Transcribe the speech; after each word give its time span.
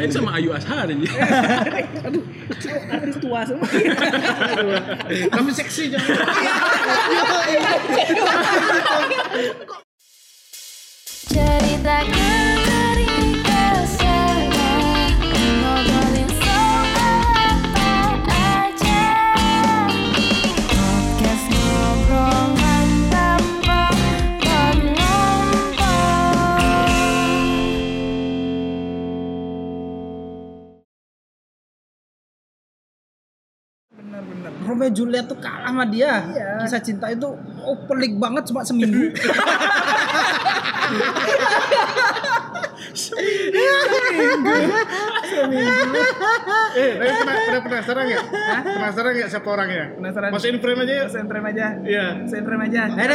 lain 0.00 0.08
sama 0.16 0.40
Ayu 0.40 0.48
Ashari. 0.56 0.96
Aduh, 2.08 2.24
artis 2.88 3.16
tua 3.20 3.44
semua. 3.44 3.68
Tapi 5.28 5.50
seksi 5.52 5.92
jangan. 5.92 6.16
Ceritakan 11.28 12.19
Romeo 34.80 34.96
Juliet 34.96 35.28
tuh 35.28 35.36
kalah 35.36 35.68
sama 35.68 35.84
dia. 35.84 36.24
Kisah 36.64 36.80
cinta 36.80 37.12
itu 37.12 37.28
oh 37.60 37.76
pelik 37.84 38.16
banget 38.16 38.48
cuma 38.48 38.64
seminggu. 38.64 39.12
Eh, 46.70 46.90
tapi 46.94 47.10
pernah, 47.10 47.34
pernah 47.40 47.62
penasaran 47.66 48.04
nggak? 48.06 48.24
Penasaran 48.62 49.10
nggak 49.16 49.28
siapa 49.28 49.48
orangnya? 49.48 49.84
Penasaran. 49.98 50.28
Masukin 50.30 50.58
frame 50.58 50.80
aja 50.82 50.92
yuk. 50.94 51.08
Sentrum 51.10 51.44
aja. 51.44 51.66
Iya. 51.82 52.06
Sentrum 52.26 52.60
aja. 52.62 52.82
Ada 52.90 53.14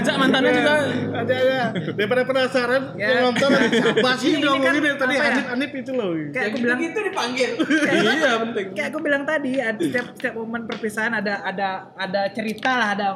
Ajak 0.00 0.16
mantannya 0.16 0.50
juga. 0.54 0.74
Ada 1.20 1.34
ada. 1.34 1.60
Daripada 1.96 2.22
penasaran, 2.24 2.82
Ya. 2.96 3.06
yang 3.12 3.30
nonton 3.30 3.48
apa 3.52 4.10
sih 4.16 4.30
Ini 4.30 4.38
dia 4.40 4.48
ngomongin 4.50 4.72
kan 4.72 4.82
dari 4.82 4.96
tadi 4.96 5.14
apa 5.14 5.20
ya? 5.20 5.30
Hanif 5.30 5.46
Hanif 5.50 5.70
itu 5.76 5.90
loh. 5.92 6.10
Kayak 6.30 6.46
aku 6.46 6.58
bilang 6.60 6.80
itu 6.80 6.98
dipanggil. 7.00 7.50
Iya 7.90 8.30
penting. 8.40 8.66
kayak 8.74 8.88
aku 8.90 8.98
bilang 9.00 9.22
tadi 9.24 9.52
ada 9.60 9.78
setiap 9.78 10.06
setiap 10.16 10.34
momen 10.36 10.62
perpisahan 10.66 11.12
ada 11.12 11.42
ada 11.42 11.68
ada 11.94 12.20
cerita 12.32 12.70
lah 12.76 12.88
ada 12.96 13.08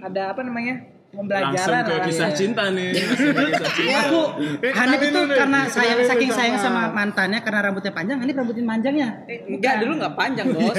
ada 0.00 0.22
apa 0.32 0.40
namanya 0.42 0.99
Langsung 1.10 1.26
pembelajaran 1.26 1.82
ke 1.82 1.90
lah. 1.90 2.04
kisah 2.06 2.22
Iya. 2.24 2.36
cinta 2.36 2.64
nih. 2.70 2.90
Langsung 2.96 3.28
ke 3.28 3.42
kisah 3.50 3.70
cinta. 3.72 3.98
Aku 4.00 4.20
Eh, 4.60 4.70
Hanif 4.70 4.98
kenalin 5.00 5.10
itu 5.10 5.20
karena 5.32 5.60
sayang 5.66 6.00
saking 6.04 6.30
sama- 6.30 6.38
sayang 6.38 6.56
sama 6.56 6.82
mantannya 6.88 7.38
karena 7.40 7.60
rambutnya 7.60 7.90
panjang, 7.90 8.16
Hanif 8.16 8.34
rambutnya 8.36 8.64
panjangnya. 8.64 9.08
Eh, 9.26 9.38
Enggak, 9.48 9.74
dulu 9.80 9.92
enggak 9.96 10.14
panjang, 10.14 10.46
Bos. 10.54 10.78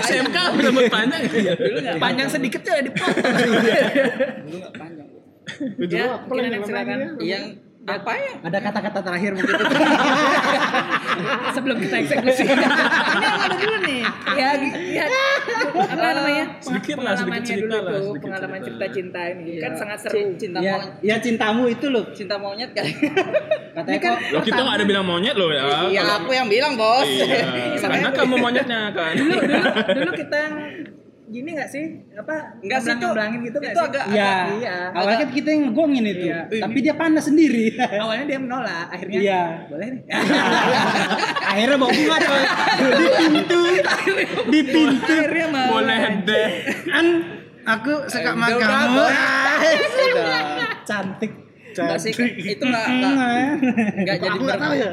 SMK 0.00 0.36
rambut 0.56 0.86
panjang. 0.86 1.20
dulu 1.26 1.76
enggak 1.76 1.98
panjang 1.98 2.28
sedikit 2.28 2.60
tuh 2.62 2.78
dipotong 2.78 3.34
dulu 4.46 4.56
enggak 4.56 4.74
panjang. 4.76 5.06
Ya, 5.80 6.06
lagi 6.18 6.58
silakan, 6.60 6.98
silakan. 7.18 7.65
Apa 7.86 8.12
ya? 8.12 8.32
Ada 8.42 8.58
kata-kata 8.60 8.98
terakhir 9.00 9.30
mungkin. 9.32 9.56
sebelum 11.56 11.76
kita 11.78 11.96
eksekusi 11.98 12.42
ini 12.44 12.64
yang 13.16 13.36
ada 13.40 13.56
dulu 13.56 13.76
nih 13.80 14.02
ya 14.36 14.50
ya 14.92 15.06
apa 15.88 16.08
namanya 16.12 16.44
Sedikit 16.58 16.98
lah, 16.98 17.14
sedikit 17.14 17.32
Pengalamannya 17.32 17.46
cerita 17.46 17.64
dulu 17.64 17.86
lah, 17.86 18.00
sedikit 18.02 18.22
pengalaman 18.22 18.60
cerita. 18.60 18.86
cinta 18.92 19.20
ini 19.26 19.44
Iya. 19.46 19.60
kan 19.62 19.72
sangat 19.72 19.98
seru 20.02 20.20
Cinta 20.36 20.58
ya, 20.58 20.74
monyet. 20.76 20.92
ya 21.00 21.16
cintamu 21.18 21.62
itu 21.66 21.86
loh. 21.88 22.04
Cinta 22.12 22.36
monyet 22.36 22.70
kali. 22.72 22.92
Katanya 23.72 24.00
kan 24.02 24.12
Loh 24.28 24.42
kita 24.42 24.58
nggak 24.58 24.76
ada 24.76 24.84
bilang 24.84 25.04
monyet 25.06 25.34
loh 25.34 25.48
ya. 25.48 25.62
Iya, 25.86 26.02
aku 26.18 26.30
yang 26.30 26.48
bilang, 26.48 26.72
Bos. 26.74 27.06
Iya. 27.06 27.40
Karena 27.78 28.08
kamu 28.10 28.34
monyetnya 28.36 28.80
kan. 28.90 29.14
dulu 29.14 29.32
dulu 29.38 29.68
dulu 29.94 30.10
kita 30.20 30.35
gini 31.26 31.48
nggak 31.52 31.66
sih 31.66 31.84
apa 32.14 32.54
Enggak 32.62 32.80
sih 32.80 32.92
itu. 32.92 33.02
ngeblangin 33.02 33.40
gitu 33.42 33.58
Itu 33.58 33.66
sih? 33.68 33.82
agak 33.82 34.04
Iya. 34.08 34.34
Iya. 34.56 34.76
Awalnya 34.90 35.18
kan 35.18 35.30
kita 35.32 35.48
yang 35.48 35.62
ngegongin 35.66 36.04
itu, 36.06 36.26
Iya. 36.26 36.40
tapi 36.62 36.78
dia 36.80 36.94
panas 36.94 37.24
sendiri. 37.24 37.64
awalnya 38.02 38.24
dia 38.24 38.38
menolak 38.38 38.86
akhirnya 38.88 39.18
Iya. 39.18 39.42
boleh 39.66 39.86
nih 39.90 40.02
Akhirnya 41.50 41.76
bawa 41.76 41.90
bunga 41.90 42.16
coy. 42.20 42.42
Di 43.00 43.06
pintu. 43.16 43.60
Di 44.46 44.60
pintu. 44.62 45.12
akhirnya 45.12 45.46
mau 45.48 45.68
Boleh 45.74 45.98
deh. 46.22 46.48
Kan 46.84 47.06
aku 47.66 47.92
suka 48.06 48.30
sama 48.30 48.46
kamu. 48.52 49.04
Cantik. 50.84 51.32
Enggak 51.76 52.00
sih, 52.00 52.08
itu 52.08 52.64
enggak 52.64 52.88
enggak 52.88 53.12
enggak 54.00 54.16
jadi 54.16 54.32
Aku 54.32 54.42
nggak 54.48 54.56
tahu 54.58 54.74
ya. 54.74 54.90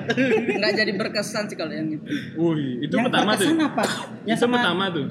Enggak 0.52 0.72
jadi 0.76 0.92
berkesan 0.94 1.48
sih 1.48 1.56
kalau 1.56 1.72
yang 1.72 1.88
itu. 1.88 2.04
Wih, 2.36 2.84
itu 2.84 2.92
Yang 2.92 3.06
pertama 3.08 3.32
tuh. 3.34 3.48
apa? 3.56 3.84
Yang 4.26 4.36
Itu 4.36 4.44
sama 4.44 4.56
pertama 4.60 4.84
tuh. 4.92 5.06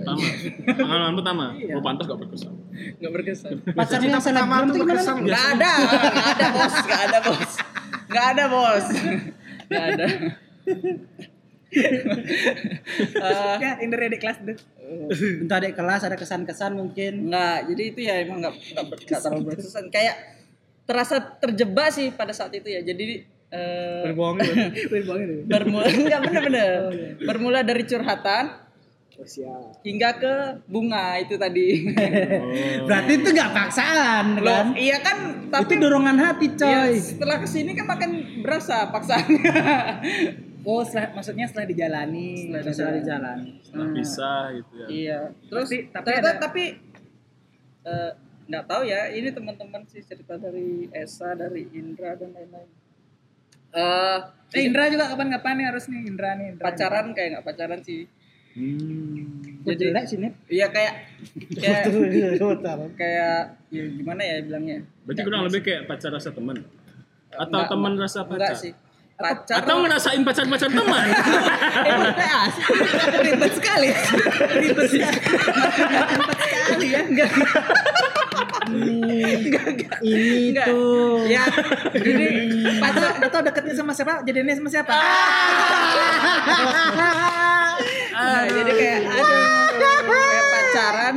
Pertama. 0.00 0.24
Pengalaman 0.72 1.14
pertama. 1.14 1.44
Oh, 1.70 1.80
pantas 1.80 2.04
gak 2.06 2.18
berkesan. 2.18 2.52
Enggak 2.96 3.12
berkesan. 3.12 3.52
pacarnya 3.70 4.08
yang 4.08 4.16
Pertama 4.16 4.24
selebgram 4.24 4.64
gimana? 4.64 4.80
berkesan 4.80 5.14
nggak? 5.14 5.24
Enggak 5.26 5.44
ada, 5.52 5.72
enggak 5.76 6.30
ada, 6.32 6.46
Bos. 6.50 6.74
Enggak 6.74 7.00
ada, 7.02 7.18
Bos. 7.20 7.52
Enggak 8.08 8.24
ada, 8.26 8.44
Bos. 8.46 8.86
Enggak 9.62 9.84
ada. 9.86 10.06
Eh, 11.70 13.54
ya 13.56 13.78
Indra 13.78 14.06
di 14.06 14.18
kelas 14.18 14.42
tuh 14.42 14.58
Entah 15.40 15.56
adik 15.56 15.78
kelas 15.78 16.02
ada 16.02 16.16
kesan-kesan 16.16 16.74
mungkin. 16.74 17.30
Enggak, 17.30 17.70
jadi 17.70 17.82
itu 17.84 18.00
ya 18.02 18.14
emang 18.20 18.42
enggak 18.42 18.54
enggak, 18.58 18.84
ber- 18.88 19.00
enggak 19.00 19.20
terlalu 19.22 19.42
berkesan. 19.46 19.84
Kayak 19.88 20.16
terasa 20.82 21.16
terjebak 21.38 21.88
sih 21.90 22.10
pada 22.10 22.32
saat 22.32 22.50
itu 22.50 22.66
ya. 22.66 22.82
Jadi 22.82 23.22
eh 23.50 24.02
Berbohong 24.04 24.38
gitu. 24.42 25.46
bermula 25.46 25.86
enggak 25.94 26.20
bener-bener. 26.20 26.70
Bermula 27.20 27.60
dari 27.62 27.82
curhatan 27.84 28.44
oh, 29.20 29.28
siap 29.28 29.84
hingga 29.84 30.10
ke 30.16 30.34
bunga 30.64 31.20
itu 31.20 31.36
tadi. 31.36 31.92
Berarti 32.88 33.12
itu 33.14 33.28
nggak 33.30 33.52
paksaan 33.52 34.24
Loh, 34.40 34.48
kan? 34.48 34.66
iya 34.74 34.96
kan, 34.98 35.18
Itu 35.44 35.52
tapi 35.52 35.74
dorongan 35.76 36.16
hati 36.16 36.48
ya, 36.56 36.88
coy. 36.88 36.96
setelah 36.96 37.36
ke 37.36 37.46
sini 37.46 37.76
kan 37.76 37.84
makin 37.84 38.10
berasa 38.40 38.88
paksaannya. 38.88 39.52
oh 40.68 40.80
setelah, 40.80 41.12
maksudnya 41.14 41.44
setelah 41.44 41.66
dijalani 41.66 42.48
Bisa 42.52 42.88
di 42.90 43.02
jalan. 43.04 43.38
Setelah 43.60 43.88
pisah 43.92 44.42
gitu 44.56 44.72
ya. 44.74 44.86
Iya. 44.88 45.20
Terus 45.46 45.68
Tapi- 45.68 45.84
tapi 45.90 46.04
ternyata 46.08 46.30
ada- 46.30 46.40
tapi 46.40 46.64
eh, 47.80 48.10
nggak 48.50 48.64
tahu 48.66 48.82
ya. 48.84 49.00
Ini 49.08 49.28
teman-teman 49.30 49.82
sih 49.86 50.00
cerita 50.00 50.36
dari 50.36 50.88
Esa, 50.90 51.32
dari 51.32 51.68
Indra 51.70 52.16
dan 52.16 52.32
lain-lain. 52.32 52.68
Eh 53.70 54.18
eh, 54.50 54.62
Indra 54.66 54.90
juga 54.90 55.06
kapan-kapan 55.06 55.54
nih 55.56 55.66
harus 55.70 55.84
nih 55.86 56.02
Indra 56.02 56.34
nih 56.34 56.58
Indra 56.58 56.64
pacaran 56.66 57.14
kayak 57.14 57.28
nggak 57.38 57.46
pacaran 57.46 57.80
sih. 57.80 58.10
Hmm. 58.50 59.62
Kok 59.62 59.74
jelek 59.78 60.04
sih 60.10 60.18
Nip? 60.18 60.34
Iya 60.50 60.66
kayak 60.74 60.92
kayak 61.54 61.86
kayak 62.98 63.34
ya 63.70 63.84
gimana 63.94 64.22
ya 64.26 64.36
bilangnya? 64.42 64.82
Berarti 65.06 65.22
kurang 65.22 65.42
lebih 65.46 65.60
kayak 65.62 65.86
pacar 65.86 66.10
rasa 66.10 66.34
teman. 66.34 66.58
Atau 67.30 67.46
Enggak, 67.62 67.70
teman 67.70 67.92
rasa 67.94 68.26
Enggak 68.26 68.50
pacar. 68.50 68.58
sih. 68.58 68.72
Pacar 69.20 69.56
Atau 69.62 69.74
ngerasain 69.84 70.22
pacar-pacar 70.24 70.70
teman. 70.72 71.06
Asik. 72.40 72.64
ribet 73.20 73.52
sekali 73.52 73.88
ribet 74.58 74.88
sekali 74.88 75.18
ribet 76.08 76.38
sekali 76.40 76.86
ya 76.88 77.00
enggak 77.04 77.30
Ini 78.70 80.50
Enggak. 80.50 80.66
tuh. 80.66 81.26
ya 81.26 81.44
jadi 81.92 82.26
pacar 82.82 83.10
atau 83.20 83.40
deketnya 83.42 83.74
sama 83.74 83.92
siapa 83.92 84.22
jadinya 84.22 84.54
sama 84.54 84.70
siapa 84.70 84.94
Nah, 88.10 88.44
jadi 88.46 88.72
kayak 88.76 89.00
aduh 89.08 89.44
kayak 90.04 90.44
pacaran 90.46 91.16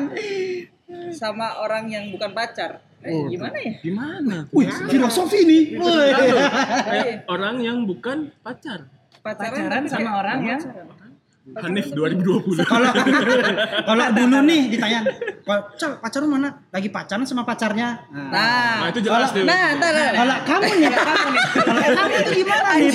sama 1.12 1.60
orang 1.60 1.92
yang 1.92 2.06
bukan 2.10 2.32
pacar. 2.32 2.80
Eh, 3.04 3.12
gimana 3.28 3.58
ya? 3.60 3.74
Gimana? 3.84 4.38
Wih, 4.56 4.72
filosofi. 4.88 5.76
Kayak 5.76 7.28
orang 7.28 7.56
yang 7.60 7.84
bukan 7.84 8.32
pacar. 8.40 8.88
pacaran 9.20 9.84
tapi 9.84 9.88
sama 9.88 10.20
orang 10.20 10.40
yang 10.44 10.60
Hanif 11.44 11.92
2020. 11.92 12.56
Kalau 12.64 12.88
kalau 13.84 14.06
dulu 14.16 14.38
nih 14.48 14.72
ditanya, 14.72 15.04
"Cal, 15.76 16.00
pacar 16.00 16.24
lu 16.24 16.32
mana? 16.32 16.64
Lagi 16.72 16.88
pacaran 16.88 17.28
sama 17.28 17.44
pacarnya. 17.44 18.00
Nah, 18.08 18.32
Nah, 18.32 18.74
Nah, 18.80 18.88
itu 18.88 19.04
jelas 19.04 19.28
tuh. 19.28 19.44
nah, 19.44 19.76
ntar, 19.76 19.92
ntar. 19.92 20.14
kalau 20.16 20.36
kamu 20.42 20.72
nih, 20.80 20.88
kamu 20.88 21.26
nih, 21.28 21.44
kalau 21.60 21.84
kamu 21.84 22.16
tuh 22.16 22.34
gimana 22.34 22.70
nih? 22.74 22.92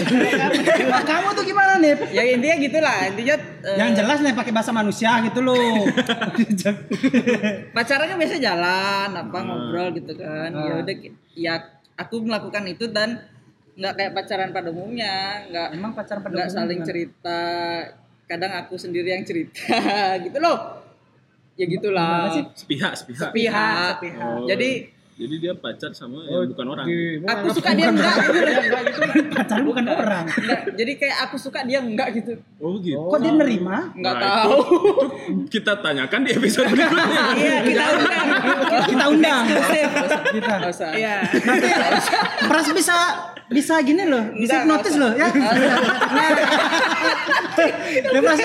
Kalau 0.80 1.02
kamu 1.04 1.28
tuh 1.36 1.44
gimana 1.44 1.72
nih? 1.76 1.92
ya 2.08 2.22
intinya 2.24 2.56
gitulah 2.58 2.96
intinya 3.04 3.36
eh, 3.36 3.76
Yang 3.76 3.90
jelas 4.00 4.18
nih 4.24 4.32
pakai 4.32 4.52
bahasa 4.56 4.72
manusia 4.72 5.10
gitu 5.20 5.40
loh. 5.44 5.84
pacarannya 7.76 8.16
biasa 8.16 8.36
jalan 8.38 9.08
apa 9.12 9.36
Hmm. 9.36 9.46
ngobrol 9.46 9.88
gitu 9.92 10.12
kan 10.14 10.50
ya 10.50 10.72
Ah. 10.72 10.80
udah 10.80 10.94
ya 11.34 11.54
aku 11.96 12.24
melakukan 12.24 12.64
itu 12.64 12.88
dan 12.88 13.20
nggak 13.76 13.92
kayak 13.92 14.12
pacaran 14.12 14.50
pada 14.50 14.72
umumnya 14.72 15.44
nggak 15.46 15.68
Emang 15.70 15.92
pacaran 15.92 16.24
pada 16.24 16.34
nggak 16.34 16.50
saling 16.50 16.80
cerita 16.82 17.40
kadang 18.28 18.52
aku 18.54 18.76
sendiri 18.76 19.08
yang 19.10 19.24
cerita 19.24 19.80
gitu 20.24 20.38
loh 20.38 20.84
ya 21.54 21.66
gitulah? 21.66 22.30
Sepihak, 22.54 22.94
sepihak. 22.94 23.28
sepihak 23.28 23.98
Sepihak. 23.98 24.22
Oh. 24.22 24.46
jadi 24.46 24.94
Jadi 25.18 25.34
dia 25.42 25.50
pacar 25.50 25.90
sama 25.90 26.22
Oh, 26.22 26.46
yang 26.46 26.54
bukan 26.54 26.66
orang. 26.70 26.86
di- 26.86 27.18
Aku 27.20 27.50
suka 27.50 27.74
dia 27.74 27.90
enggak. 27.90 28.14
Pacar 29.34 29.66
bukan 29.66 29.82
orang. 29.84 30.30
Enggak. 30.30 30.60
Jadi 30.72 30.92
kayak 30.94 31.18
aku 31.26 31.34
suka 31.34 31.66
dia 31.66 31.82
enggak 31.82 32.14
gitu. 32.14 32.38
Oh 32.56 32.78
gitu. 32.78 33.02
Kok 33.02 33.18
dia 33.18 33.34
nerima? 33.34 33.90
Enggak 33.90 34.14
Nah, 34.14 34.22
tahu. 34.38 34.54
itu 34.54 34.70
kita 35.58 35.74
tanyakan 35.76 36.22
di 36.22 36.30
episode 36.32 36.70
berikutnya. 36.70 37.22
Iya, 37.34 37.56
kita 37.66 37.84
undang. 37.90 38.26
Kita 38.86 39.04
undang. 39.10 39.42
Kita. 40.30 40.54
Enggak. 40.54 40.92
Iya. 40.94 41.16
Nanti 41.26 41.68
Pras 42.48 42.66
bisa 42.72 42.96
bisa 43.48 43.74
gini 43.80 44.04
loh, 44.04 44.28
bisa 44.36 44.60
Enggak, 44.60 44.68
notis 44.68 44.94
enggak 44.96 45.02
loh 45.04 45.12
ya. 45.16 45.28
Ya 47.98 48.20
Pras, 48.22 48.38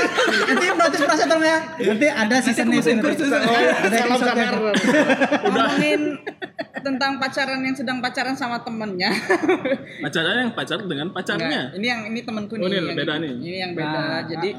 nanti 0.50 0.66
notis 0.74 1.00
Pras 1.06 1.20
ya 1.22 1.28
tolong 1.30 1.46
ya. 1.46 1.60
Nanti 1.78 2.08
ada 2.10 2.36
season 2.42 2.68
ini. 2.72 2.80
Ada 2.82 3.96
Salam 4.00 4.18
episode 4.18 4.34
kamar. 4.34 4.74
Ngomongin 5.44 6.02
tentang 6.84 7.12
pacaran 7.22 7.60
yang 7.64 7.76
sedang 7.78 7.98
pacaran 8.04 8.36
sama 8.36 8.60
temennya. 8.66 9.12
Pacarnya 10.04 10.50
yang 10.50 10.54
pacar 10.56 10.80
dengan 10.84 11.08
pacarnya. 11.16 11.48
Enggak, 11.48 11.78
ini 11.80 11.86
yang 11.88 12.02
ini 12.10 12.20
temanku 12.26 12.54
nih. 12.60 12.64
Oh, 12.64 12.68
ini 12.68 12.76
yang 12.80 12.98
beda 12.98 13.14
nih. 13.22 13.32
Ini 13.40 13.58
yang 13.60 13.72
beda. 13.78 14.00
Nah, 14.02 14.22
Jadi 14.28 14.50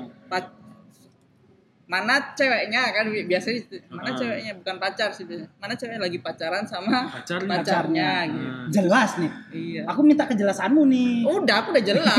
mana 1.86 2.32
ceweknya 2.32 2.80
kan 2.90 3.04
bi- 3.06 3.24
biasanya 3.24 3.56
itu. 3.58 3.76
mana 3.88 4.08
Ah. 4.08 4.16
ceweknya 4.16 4.52
bukan 4.54 4.76
pacar 4.78 5.08
sih 5.10 5.22
biasanya. 5.22 5.50
Mana 5.54 5.74
cewek 5.74 5.98
lagi 5.98 6.18
pacaran 6.18 6.64
sama 6.64 7.12
Pacarnya. 7.12 7.48
pacarnya 7.50 8.08
Ah. 8.08 8.22
gitu. 8.26 8.48
Jelas 8.74 9.10
nih. 9.16 9.30
Iya. 9.50 9.82
Aku 9.86 10.00
minta 10.00 10.24
kejelasanmu 10.24 10.82
nih. 10.86 11.14
Udah, 11.26 11.56
aku 11.58 11.68
udah 11.70 11.84
jelas. 11.84 12.16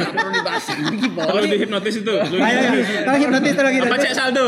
Perlu 0.00 0.28
dibahas 0.32 0.64
lagi, 0.64 0.96
Kalau 1.10 1.34
Boy. 1.36 1.48
di 1.48 1.56
hipnotis 1.58 1.94
itu. 1.98 2.14
lu- 2.14 2.38
Ayo, 2.40 2.58
ayo. 2.62 2.82
Kalau 3.02 3.18
hipnotis 3.18 3.50
itu 3.50 3.62
lagi. 3.64 3.78
Apa 3.80 3.96
cek 3.98 4.12
saldo? 4.12 4.46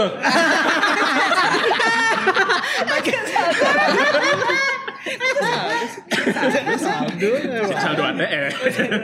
Cek 7.63 7.79
saldo 7.79 8.03
ATM. 8.05 8.51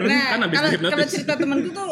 Nah, 0.05 0.25
kan 0.29 0.39
habis 0.45 0.59
kalau 0.59 1.07
cerita 1.07 1.33
temanku 1.35 1.69
tuh 1.71 1.91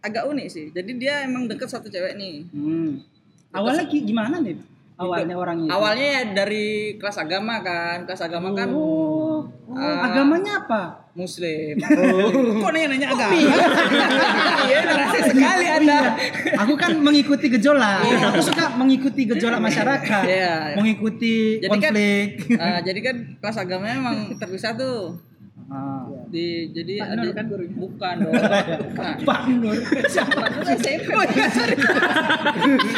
agak 0.00 0.24
unik 0.24 0.46
sih. 0.46 0.66
Jadi 0.68 0.92
dia 0.96 1.22
emang 1.22 1.44
deket 1.44 1.66
satu 1.66 1.86
cewek 1.86 2.14
nih. 2.14 2.46
Hmm. 2.48 3.02
Awalnya 3.50 3.84
gi- 3.84 4.04
gimana 4.04 4.38
nih? 4.38 4.56
Awalnya 4.94 5.34
orangnya. 5.34 5.66
itu? 5.66 5.72
Awalnya 5.72 6.06
ya 6.08 6.22
dari 6.34 6.66
kelas 6.94 7.16
agama 7.16 7.60
kan. 7.60 8.02
Kelas 8.02 8.18
agama 8.20 8.50
kan 8.50 8.66
Oh, 8.68 9.46
oh, 9.64 9.74
Ah. 9.74 10.08
agamanya 10.08 10.60
apa? 10.60 10.82
muslim. 11.14 11.74
Kok 12.62 12.70
nanya-nanya 12.72 13.08
agama? 13.08 13.34
Iya, 14.68 14.78
rasis 14.86 15.24
sekali 15.28 15.66
Anda. 15.66 16.14
Aku 16.58 16.74
kan 16.74 16.94
mengikuti 16.96 17.46
gejolak. 17.48 18.06
Aku 18.06 18.38
suka 18.40 18.70
mengikuti 18.72 19.26
gejolak 19.26 19.58
masyarakat. 19.58 20.22
Iya. 20.24 20.74
Mengikuti 20.74 21.58
Jadi 21.58 21.74
kan- 21.74 21.90
konflik. 21.90 22.28
Ah, 22.54 22.78
jadi 22.80 23.00
kan 23.00 23.16
kelas 23.38 23.56
agamanya 23.56 23.96
emang 23.98 24.16
terpisah 24.36 24.74
tuh. 24.74 25.18
Ah. 25.66 26.06
Di 26.28 26.46
jadi 26.70 26.94
Pak 26.98 27.08
ada 27.08 27.22
Nur 27.22 27.32
kan 27.32 27.44
gurunya? 27.48 27.74
bukan 27.74 28.14
dong. 28.20 28.34
Bukan. 28.84 29.14
Pak 29.24 29.40
Nur. 29.50 29.76
Siapa 30.06 30.44
tuh 30.50 30.62
SMP? 30.76 31.08
Oh 31.10 31.24
iya, 31.24 31.46
sorry. 31.48 31.74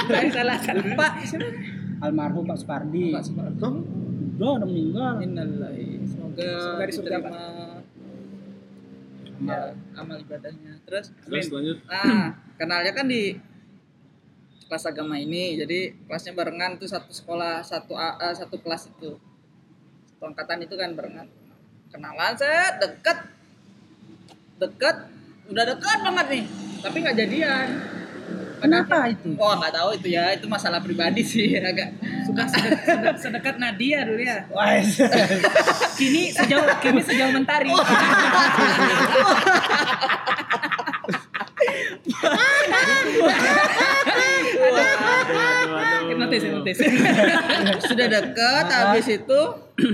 Saya 0.06 0.28
salah. 0.30 0.58
Pak 0.98 1.12
siapa? 1.22 1.48
Almarhum 2.00 2.44
Pak 2.44 2.58
Supardi. 2.58 3.14
Pak 3.14 3.22
Suparto. 3.22 3.68
Udah 4.34 4.50
udah 4.58 4.66
meninggal. 4.66 5.14
Innalillahi. 5.20 6.02
Semoga 6.02 6.42
Semoga 6.42 6.84
di 6.84 6.92
surga, 6.92 7.16
diterima 7.16 7.42
amal, 9.40 9.62
amal 9.94 10.16
ibadahnya. 10.18 10.72
Terus 10.84 11.06
Terus 11.22 11.46
lanjut. 11.48 11.78
Nah, 11.86 12.26
kenalnya 12.56 12.92
kan 12.92 13.06
di 13.06 13.36
kelas 14.66 14.84
agama 14.86 15.16
ini. 15.16 15.54
Jadi 15.54 15.78
kelasnya 16.04 16.32
barengan 16.32 16.76
tuh 16.76 16.86
satu 16.86 17.10
sekolah, 17.10 17.62
satu 17.62 17.94
A- 17.94 18.18
eh, 18.20 18.34
satu 18.34 18.58
kelas 18.58 18.90
itu. 18.90 19.16
Satu 20.10 20.22
angkatan 20.24 20.62
itu 20.62 20.74
kan 20.74 20.92
barengan. 20.92 21.26
Kenalan 21.90 22.32
set, 22.34 22.72
deket. 22.78 23.18
Deket, 24.56 24.96
udah 25.48 25.64
deket 25.66 25.98
banget 26.00 26.26
nih. 26.28 26.44
Tapi 26.80 26.96
nggak 27.00 27.16
jadian. 27.16 27.66
Kenapa 28.60 29.08
itu? 29.08 29.32
Oh 29.40 29.56
nggak 29.56 29.72
tahu 29.72 29.96
itu 29.96 30.08
ya, 30.12 30.36
itu 30.36 30.44
masalah 30.44 30.84
pribadi 30.84 31.24
sih 31.24 31.56
agak. 31.70 31.96
Suka 32.22 32.44
sedek- 32.46 32.84
sedek- 32.84 33.18
sedekat 33.18 33.56
Nadia 33.56 34.04
dulu 34.04 34.20
ya. 34.20 34.44
Wah, 34.52 34.76
Kini 35.98 36.28
sejauh 36.30 36.68
kini 36.78 37.00
sejauh 37.00 37.32
mentari. 37.32 37.72
Sudah 47.80 48.06
deket, 48.08 48.66
habis 48.68 49.06
itu 49.08 49.40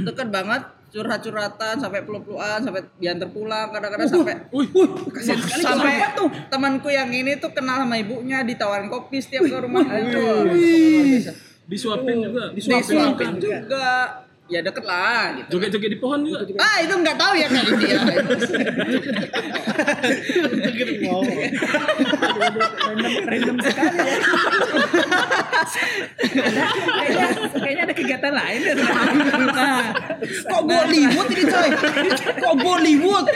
deket 0.04 0.28
banget 0.28 0.62
curhat-curhatan 0.86 1.74
sampai 1.76 2.00
peluk-pelukan 2.06 2.62
sampai 2.62 2.82
diantar 2.96 3.28
pulang 3.34 3.68
kadang-kadang 3.74 4.08
sampai 4.08 4.34
Wih, 4.54 4.68
Kasian 5.12 5.36
sekali 5.42 5.62
sampai 5.62 5.94
temanku 6.48 6.88
yang 6.88 7.10
ini 7.10 7.36
tuh 7.36 7.50
kenal 7.52 7.82
sama 7.82 7.98
ibunya 7.98 8.46
ditawarin 8.46 8.88
kopi 8.88 9.18
setiap 9.20 9.44
ke 9.44 9.56
rumah 9.60 9.82
Aduh, 9.84 10.46
disuapin 11.66 12.22
juga. 12.22 12.54
disuapin 12.54 13.36
juga. 13.42 14.22
ya 14.46 14.62
deket 14.62 14.86
lah 14.86 15.34
gitu. 15.42 15.58
Joget-joget 15.58 15.90
di 15.90 15.98
pohon 15.98 16.22
juga. 16.22 16.46
ah 16.62 16.78
itu 16.78 16.94
nggak 16.94 17.18
tahu 17.18 17.34
ya 17.34 17.50
kali 17.50 17.72
dia 17.82 17.98
Random 23.26 23.56
sekali 23.58 23.98
ya. 23.98 24.16
Kayaknya, 25.56 27.26
kayaknya 27.54 27.82
ada 27.84 27.94
kegiatan 27.94 28.32
lain 28.32 28.60
ya. 28.62 28.74
Nah, 28.76 29.82
Kok 30.46 30.62
Bollywood 30.62 31.28
ini 31.28 31.44
coy? 31.44 31.68
Kok 32.36 32.54
Bollywood? 32.58 33.26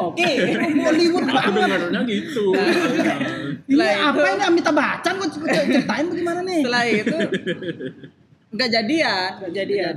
Oke, 0.00 0.28
kok 0.54 0.72
Bollywood 0.72 1.24
Aku 1.26 1.50
banget. 1.50 1.78
dengarnya 1.80 2.00
gitu. 2.06 2.44
Ini 3.66 3.76
Lah, 3.76 3.90
itu- 3.90 4.02
apa 4.04 4.18
ini 4.28 4.44
Bachchan 4.70 5.14
kok 5.16 5.28
kok 5.30 5.64
ceritain 5.64 6.06
bagaimana 6.06 6.40
nih? 6.42 6.60
setelah 6.60 6.84
itu 6.86 7.16
nggak 8.50 8.68
jadian 8.68 9.30
nggak 9.38 9.52
jadian. 9.54 9.94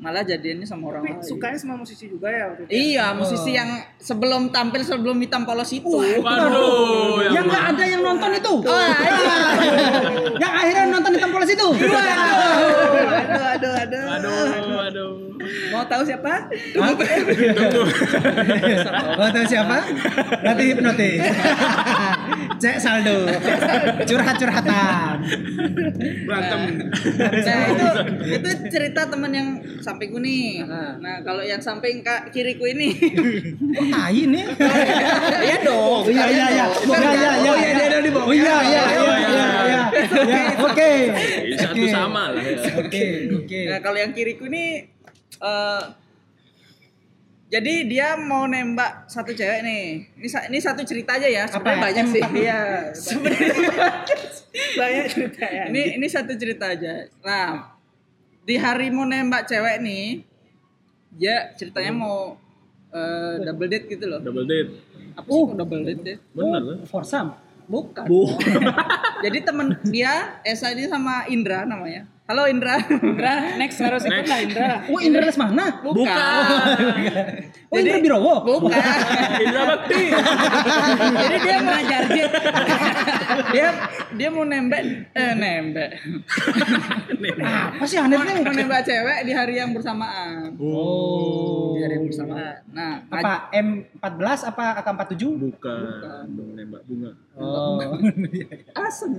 Malah 0.00 0.24
jadiannya 0.24 0.64
sama 0.64 0.96
orang 0.96 1.04
tapi 1.04 1.12
lain 1.20 1.28
sukanya 1.28 1.58
sama 1.60 1.74
musisi 1.76 2.08
juga 2.08 2.32
ya 2.32 2.48
waktu 2.48 2.62
itu. 2.64 2.72
iya 2.72 3.06
musisi 3.12 3.52
yang 3.52 3.84
sebelum 4.00 4.48
tampil 4.48 4.80
sebelum 4.80 5.20
hitam 5.20 5.44
polos 5.44 5.68
itu 5.76 5.92
Waduh, 5.92 7.20
Yang 7.28 7.44
nggak 7.52 7.64
ada 7.76 7.84
yang 7.84 8.00
nonton 8.00 8.30
itu. 8.32 8.54
Wah, 8.64 8.96
iya. 9.04 9.36
yang 10.40 10.52
akhirnya 10.56 10.84
nonton 10.88 11.12
hitam 11.20 11.30
polos 11.30 11.50
itu. 11.52 11.68
Aduh, 11.68 11.92
aduh, 13.44 13.72
aduh. 13.76 14.04
Aduh, 14.08 14.78
aduh. 14.88 15.29
Mau 15.70 15.84
tahu 15.86 16.02
siapa? 16.02 16.46
Tunggu. 16.72 17.02
Oh, 19.18 19.28
tahu 19.30 19.46
siapa? 19.46 19.76
Nanti 20.42 20.62
hipnotis. 20.70 21.20
Cek 22.60 22.76
saldo. 22.76 23.24
Curhat-curhatan. 24.04 25.14
Berantem. 26.26 26.60
Nah 27.30 27.60
itu 27.66 27.86
itu 28.30 28.48
cerita 28.68 29.08
teman 29.08 29.32
yang 29.32 29.48
sampingku 29.80 30.20
nih. 30.20 30.62
Nah 31.00 31.22
kalau 31.24 31.40
yang 31.40 31.58
samping 31.58 32.02
kak 32.02 32.28
kiriku 32.30 32.68
ini, 32.68 32.92
Oh, 33.70 33.84
tai 33.88 34.22
nih. 34.26 34.44
iya 35.40 35.56
dong. 35.64 36.04
Oh 36.04 36.10
iya 36.10 36.24
iya 36.28 36.46
iya. 36.52 36.64
dong. 36.68 36.90
Oh 36.90 36.96
iya 36.96 37.10
iya 37.10 37.30
iya. 37.32 37.50
Oh 37.50 37.56
iya 37.56 37.70
dia 37.72 37.86
ada 37.88 37.98
di 38.00 38.10
bawah. 38.12 38.26
Oh 38.28 38.34
iya 38.34 38.56
iya 38.60 38.82
iya 38.84 39.02
iya 39.24 39.48
iya. 39.64 39.82
Ya, 40.20 40.40
oke. 40.60 40.90
Satu 41.56 41.82
sama 41.88 42.22
lah. 42.34 42.42
ya. 42.44 42.56
Oke, 42.80 43.04
oke. 43.32 43.60
Nah 43.68 43.78
kalau 43.80 43.98
yang 43.98 44.12
kiriku 44.12 44.46
ini, 44.46 44.84
eh 45.40 45.82
jadi 47.50 47.82
dia 47.82 48.14
mau 48.14 48.46
nembak 48.46 49.10
satu 49.10 49.34
cewek 49.34 49.66
nih. 49.66 50.06
Ini 50.22 50.28
ini 50.54 50.58
satu 50.62 50.86
cerita 50.86 51.18
aja 51.18 51.26
ya. 51.26 51.44
Sebenarnya 51.50 51.78
Apa? 51.82 51.86
banyak 51.90 52.06
sih. 52.14 52.22
Iya. 52.46 52.60
Sebenarnya 52.94 53.50
Banyak 54.78 55.06
cerita 55.10 55.44
ya. 55.50 55.64
ini 55.66 55.98
ini 55.98 56.06
satu 56.06 56.32
cerita 56.38 56.70
aja. 56.70 57.10
Nah 57.26 57.74
di 58.46 58.54
hari 58.54 58.94
mau 58.94 59.02
nembak 59.02 59.50
cewek 59.50 59.82
nih, 59.82 60.22
dia 61.18 61.50
ceritanya 61.58 61.90
mau 61.90 62.38
eh, 62.94 63.42
double 63.42 63.66
date 63.66 63.86
gitu 63.98 64.06
loh. 64.06 64.22
Double 64.22 64.46
date. 64.46 64.70
Apa 65.18 65.26
sih 65.26 65.42
kok 65.50 65.56
double 65.58 65.82
date 65.82 66.02
deh? 66.06 66.16
Bener 66.30 66.62
lah. 66.62 66.78
Forsam. 66.86 67.34
Bukan. 67.66 68.06
Jadi 69.26 69.38
temen 69.42 69.74
dia 69.90 70.38
Esa 70.46 70.70
ini 70.70 70.86
sama 70.86 71.26
Indra 71.26 71.66
namanya. 71.66 72.06
Halo 72.30 72.46
Indra. 72.46 72.78
Indra, 72.78 73.58
next 73.58 73.82
harus 73.82 74.06
ikut 74.06 74.22
lah 74.30 74.38
Indra. 74.38 74.70
Oh, 74.86 75.02
Indra 75.02 75.26
Lesmana. 75.26 75.82
Bukan. 75.82 76.06
Oh, 77.66 77.74
Indra 77.74 77.98
Birowo. 77.98 78.46
Bukan. 78.46 78.78
Indra 79.42 79.62
Bakti. 79.74 80.02
Jadi 81.26 81.36
dia 81.42 81.56
mau 81.58 81.74
Jarjet. 81.74 82.30
dia 83.54 83.68
dia 84.14 84.28
mau 84.30 84.46
nembak 84.46 85.10
eh 85.10 85.32
nembak. 85.34 85.90
Apa 87.74 87.84
sih 87.90 87.98
aneh 87.98 88.14
nih? 88.22 88.46
mau 88.46 88.54
nembak 88.54 88.86
cewek 88.86 89.26
di 89.26 89.32
hari 89.34 89.58
yang 89.58 89.74
bersamaan. 89.74 90.54
Oh. 90.62 91.74
Di 91.74 91.82
hari 91.82 91.98
yang 91.98 92.06
bersamaan. 92.06 92.62
Nah, 92.70 93.10
Apa 93.10 93.50
M14 93.58 94.54
apa 94.54 94.78
AK47? 94.78 95.22
Bukan. 95.34 95.82
Nembak 96.54 96.86
bunga. 96.86 97.10
Oh. 97.34 97.82
asem. 98.86 99.18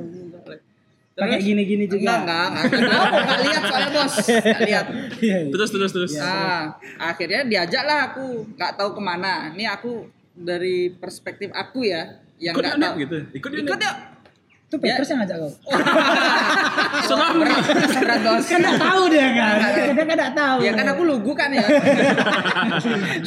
Pakai 1.21 1.37
gini-gini 1.37 1.85
juga. 1.85 2.17
Enggak, 2.17 2.17
enggak, 2.25 2.45
enggak. 2.49 2.81
Enggak, 2.81 3.05
enggak 3.13 3.39
lihat 3.45 3.61
soalnya 3.69 3.89
bos. 3.93 4.13
Enggak 4.25 4.61
lihat. 4.65 4.85
Iya, 5.21 5.37
iya. 5.37 5.51
Terus 5.53 5.69
terus 5.69 5.91
terus. 5.93 6.11
Nah, 6.17 6.63
akhirnya 6.97 7.41
diajak 7.45 7.83
lah 7.85 7.99
aku. 8.09 8.27
Enggak 8.57 8.71
tahu 8.73 8.89
ke 8.97 9.01
mana. 9.05 9.53
Ini 9.53 9.69
aku 9.69 10.09
dari 10.33 10.89
perspektif 10.89 11.53
aku 11.53 11.85
ya. 11.85 12.17
Yang 12.41 12.55
Ikut 12.57 12.63
enggak 12.65 12.81
tahu. 12.81 12.93
gitu. 13.05 13.17
Ikut 13.37 13.49
yuk. 13.53 13.61
Ikut 13.69 13.79
yuk. 13.85 13.95
Itu 14.71 14.79
Petrus 14.79 15.09
yang 15.11 15.19
ngajak 15.21 15.37
kau. 15.37 15.51
Seram. 17.11 17.35
Berat 18.01 18.19
bos. 18.25 18.45
Kan 18.49 18.59
enggak 18.63 18.79
tahu 18.81 19.01
dia 19.13 19.27
kan. 19.37 19.55
Dia 19.61 19.93
kan 19.93 20.05
enggak 20.09 20.33
tahu. 20.33 20.57
Ya 20.65 20.71
kan 20.73 20.85
aku 20.89 21.01
lugu 21.05 21.31
kan 21.37 21.49
ya. 21.53 21.65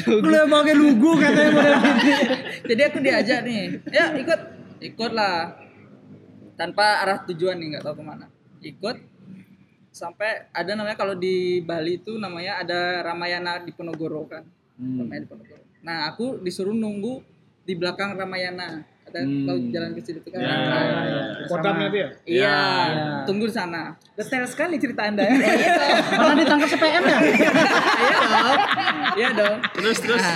Lu 0.09 0.35
yang 0.35 0.51
pakai 0.51 0.75
lugu 0.75 1.11
katanya 1.23 1.51
model. 1.55 1.75
Jadi 2.67 2.83
aku 2.83 2.99
diajak 2.99 3.39
nih. 3.47 3.63
Ya 3.95 4.11
ikut. 4.19 4.41
Ikut 4.83 5.13
lah. 5.15 5.63
Tanpa 6.55 7.03
arah 7.03 7.19
tujuan 7.25 7.57
nih, 7.57 7.67
nggak 7.73 7.85
tahu 7.85 7.99
ke 7.99 8.05
mana. 8.05 8.27
Ikut. 8.61 8.97
Sampai 9.91 10.51
ada 10.51 10.75
namanya 10.75 10.95
kalau 10.95 11.15
di 11.15 11.61
Bali 11.61 11.99
itu 11.99 12.19
namanya 12.19 12.59
ada 12.59 13.03
Ramayana 13.05 13.59
di 13.59 13.71
Ponorogo 13.71 14.27
kan. 14.27 14.43
Ramayana 14.77 15.23
di 15.23 15.29
Ponorogo. 15.29 15.63
Nah 15.81 16.09
aku 16.09 16.39
disuruh 16.39 16.73
nunggu 16.73 17.23
di 17.63 17.75
belakang 17.75 18.15
Ramayana. 18.15 18.83
Ada 19.05 19.21
Hmm. 19.21 19.47
tahu 19.47 19.59
jalan 19.71 19.93
kecil 19.95 20.19
itu 20.19 20.29
kan. 20.29 20.41
Ya, 20.41 20.49
Nah. 20.51 21.47
Kodamnya 21.47 21.89
dia. 21.89 22.09
Iya, 22.25 22.57
Ya. 22.89 23.23
tunggu 23.23 23.47
di 23.47 23.55
sana. 23.55 23.95
Detail 24.17 24.49
sekali 24.49 24.81
cerita 24.81 25.05
anda 25.05 25.23
ya. 25.23 25.37
Pernah 26.19 26.35
ditangkap 26.35 26.69
CPM 26.73 27.03
ya? 27.05 27.19
Iya 28.03 28.19
dong. 28.19 28.59
Iya 29.15 29.29
dong. 29.37 29.57
Terus 29.77 29.97
terus. 30.01 30.19
Nah, 30.19 30.35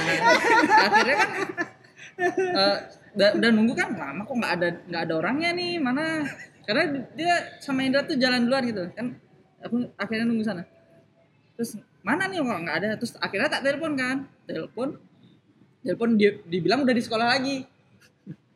akhirnya 0.85 1.17
kan 1.17 1.31
eh, 2.21 2.77
udah, 3.15 3.31
udah 3.39 3.51
nunggu 3.55 3.75
kan 3.79 3.89
lama 3.95 4.23
kok 4.27 4.37
nggak 4.37 4.53
ada 4.61 4.69
nggak 4.89 5.03
ada 5.09 5.15
orangnya 5.17 5.51
nih 5.55 5.73
mana? 5.81 6.27
Karena 6.69 6.83
dia 7.17 7.35
sama 7.65 7.81
Indra 7.87 8.05
tuh 8.05 8.21
jalan 8.21 8.45
duluan 8.45 8.65
gitu. 8.69 8.85
Kan 8.93 9.17
aku 9.65 9.89
akhirnya 9.97 10.29
nunggu 10.29 10.45
sana. 10.45 10.63
Terus 11.57 11.81
mana 12.05 12.29
nih? 12.29 12.45
Kok 12.45 12.61
nggak 12.65 12.77
ada? 12.85 12.89
Terus 13.01 13.17
akhirnya 13.19 13.49
tak 13.49 13.65
telepon 13.65 13.93
kan. 13.97 14.17
Telepon 14.45 14.89
telepon 15.81 16.11
dia 16.21 16.37
dibilang 16.45 16.85
udah 16.85 16.95
di 16.95 17.03
sekolah 17.05 17.27
lagi. 17.39 17.65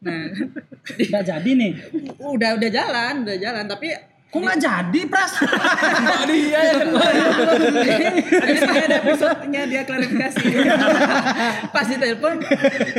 Nah 0.03 0.29
Enggak 1.01 1.25
jadi 1.25 1.51
nih. 1.57 1.73
udah 2.21 2.51
udah 2.59 2.71
jalan 2.71 3.15
udah 3.25 3.37
jalan. 3.39 3.65
Tapi 3.65 3.89
Kok 4.33 4.41
enggak 4.41 4.59
jadi, 4.59 5.01
Pras? 5.07 5.33
Dia 6.25 6.61
yang 6.73 6.89
Jadi 8.33 8.57
sebenarnya 8.57 8.87
ada 8.89 8.97
episode-nya 9.05 9.63
dia 9.69 9.83
klarifikasi. 9.85 10.45
pas 11.69 11.85
di 11.85 11.97
telepon 11.97 12.41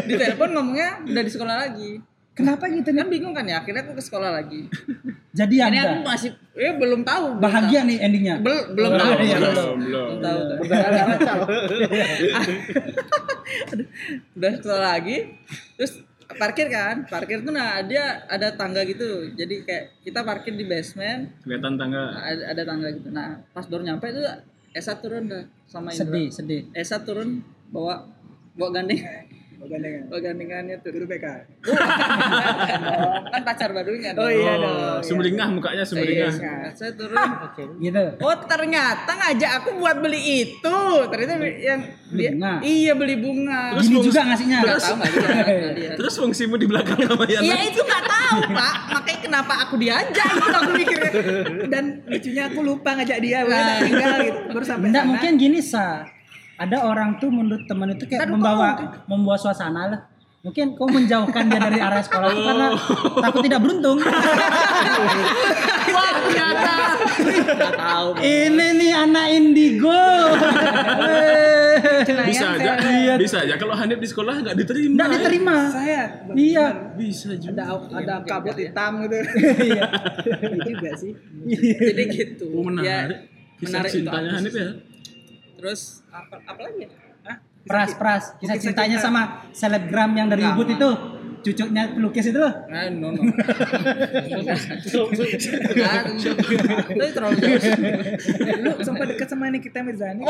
di 0.05 0.13
telepon 0.13 0.49
ngomongnya 0.53 1.01
udah 1.03 1.23
di 1.25 1.31
sekolah 1.33 1.55
lagi 1.59 1.91
Kenapa 2.33 2.65
gitu 2.65 2.89
kan 2.89 3.05
bingung 3.05 3.29
kan 3.29 3.45
ya 3.45 3.61
akhirnya 3.61 3.81
aku 3.81 3.93
ke 3.93 4.03
sekolah 4.03 4.29
lagi 4.31 4.65
Jadi 5.33 5.55
ini 5.55 5.77
aku 5.79 6.01
masih 6.01 6.33
eh 6.53 6.73
belum 6.73 7.01
tahu 7.01 7.25
belum 7.31 7.41
bahagia 7.41 7.81
nih 7.81 7.97
endingnya. 7.99 8.35
tahu. 8.35 8.45
Bel- 8.45 8.67
belum 8.73 8.91
tahu 8.91 9.11
iya, 9.19 9.37
belum, 9.37 9.77
belum, 9.79 10.09
belum. 10.17 10.37
tahu 11.21 11.41
udah 14.33 14.51
sekolah 14.57 14.81
lagi 14.91 15.17
terus 15.75 15.93
parkir 16.39 16.67
kan? 16.71 17.03
Parkir 17.07 17.43
tuh 17.43 17.53
nah 17.53 17.81
dia 17.83 18.23
ada 18.29 18.53
tangga 18.53 18.83
gitu. 18.87 19.31
Jadi 19.35 19.65
kayak 19.67 20.03
kita 20.03 20.19
parkir 20.23 20.53
di 20.55 20.65
basement. 20.67 21.29
Kelihatan 21.43 21.75
tangga. 21.75 22.03
ada, 22.15 22.43
ada 22.55 22.61
tangga 22.63 22.87
gitu. 22.93 23.09
Nah 23.11 23.41
pas 23.51 23.65
baru 23.67 23.83
nyampe 23.83 24.09
tuh 24.11 24.25
Esa 24.73 24.97
turun 24.97 25.29
dah 25.29 25.45
sama 25.69 25.93
Indra. 25.93 26.01
Sedih, 26.09 26.27
sedih. 26.33 26.61
Esa 26.73 26.97
turun 27.05 27.45
bawa 27.69 28.09
bawa 28.57 28.81
gandeng 28.81 29.01
Gandengan. 29.65 30.03
bawa 30.05 30.19
gandengannya 30.21 30.75
tuh 30.77 30.89
Guru 30.91 31.05
BK. 31.05 31.25
kan 33.25 33.41
pacar 33.43 33.69
barunya 33.71 34.11
Oh 34.13 34.27
iya 34.27 34.53
Oh, 34.53 34.57
dong. 34.59 34.99
sumringah 35.01 35.47
mukanya 35.49 35.83
sumringah. 35.83 36.31
Iya, 36.31 36.69
saya 36.71 36.91
turun 36.93 37.15
Gitu. 37.79 38.03
Oh 38.19 38.35
ternyata 38.39 39.07
ngajak 39.09 39.51
aku 39.57 39.69
buat 39.77 39.97
beli 39.97 40.21
itu 40.45 40.77
Ternyata 41.05 41.33
yang 41.53 41.81
dia, 42.09 42.29
Bunga. 42.29 42.51
Iya 42.59 42.91
beli 42.93 43.15
bunga 43.17 43.73
Terus 43.73 43.87
Gini 43.87 43.99
juga 44.01 44.19
ngasihnya. 44.23 44.57
Nggak 44.59 44.77
tahu 44.77 44.95
dia. 45.79 45.91
Terus 45.95 46.13
fungsimu 46.15 46.55
di 46.55 46.65
belakang 46.65 46.99
sama 46.99 47.23
Yana? 47.25 47.41
Iya 47.41 47.57
itu 47.65 47.79
nggak 47.79 48.03
tahu 48.05 48.37
pak 48.51 48.73
Makanya 48.93 49.19
kenapa 49.21 49.53
aku 49.61 49.75
diajak 49.77 50.27
itu 50.29 50.49
aku 50.51 50.71
mikirnya 50.73 51.11
Dan 51.65 51.83
lucunya 52.05 52.43
aku 52.45 52.59
lupa 52.61 52.89
ngajak 52.93 53.17
dia, 53.19 53.37
udah 53.41 53.59
tinggal 53.79 54.11
gitu. 54.21 54.39
Baru 54.49 54.65
sampai 54.65 54.87
Enggak 54.89 55.05
mungkin 55.05 55.31
gini 55.35 55.59
sa. 55.59 56.05
Ada 56.53 56.77
orang 56.85 57.17
tuh 57.17 57.29
menurut 57.29 57.65
teman 57.65 57.89
itu 57.91 58.05
kayak 58.05 58.25
Kan 58.25 58.29
membawa 58.31 58.67
membawa 59.05 59.37
suasana 59.37 59.89
lah. 59.89 60.01
Mungkin 60.43 60.75
kau 60.75 60.83
menjauhkan 60.85 61.47
dia 61.47 61.55
dari 61.55 61.79
area 61.79 62.03
sekolah 62.03 62.27
itu 62.27 62.41
karena 62.43 62.67
takut 63.23 63.41
tidak 63.41 63.63
beruntung. 63.63 63.95
Wah 65.87 66.09
ternyata 66.19 66.75
Nggak 67.23 67.73
tahu 67.79 68.07
Ini 68.19 68.67
nih 68.75 68.91
anak 68.91 69.25
indigo. 69.31 70.03
Bisa 72.03 72.45
aja, 72.53 72.71
Iya. 72.75 73.15
bisa 73.15 73.37
aja. 73.39 73.55
Kalau 73.55 73.71
Hanif 73.71 73.99
di 73.99 74.07
sekolah 74.07 74.35
nggak 74.43 74.55
diterima. 74.57 74.91
Enggak 74.93 75.09
diterima. 75.15 75.55
Saya 75.71 76.01
Iya. 76.35 76.65
Bisa 76.91 77.29
juga. 77.35 77.63
ada 77.63 77.63
ada 77.95 78.15
kabut 78.27 78.57
hitam 78.59 78.91
gitu. 78.99 79.15
Iya. 79.63 79.83
Iya 80.43 80.59
juga 80.59 80.89
sih. 80.99 81.11
Jadi 81.79 82.03
gitu 82.11 82.45
Oh, 82.51 82.67
menarik. 82.67 82.83
Ya, 82.83 82.99
menarik 83.63 83.89
cintanya. 83.89 84.31
Hanif 84.35 84.53
ya. 84.53 84.69
Terus 85.63 86.03
apa, 86.11 86.43
apa 86.43 86.59
lagi 86.59 86.83
ya? 86.83 86.91
Hah? 87.23 87.39
Pras, 87.63 87.95
pras. 87.95 88.35
Kisah 88.35 88.59
Kisah 88.59 88.61
cintanya 88.75 88.99
cinta. 88.99 89.07
sama 89.07 89.21
selebgram 89.55 90.11
yang 90.11 90.27
dari. 90.27 90.43
Ubud 90.43 90.67
itu. 90.67 90.91
Cucunya 91.39 91.87
pelukis 91.91 92.27
itu. 92.27 92.39
Ah, 92.39 92.87
no, 92.87 93.11
no. 93.11 93.19
Nah, 93.19 93.35
itu 96.87 97.03
terlalu 97.11 97.35
jauh. 97.35 97.59
Lu 98.59 98.71
sempat 98.79 99.07
dekat 99.11 99.27
sama 99.27 99.47
Nikita 99.47 99.79
Mirzani. 99.83 100.23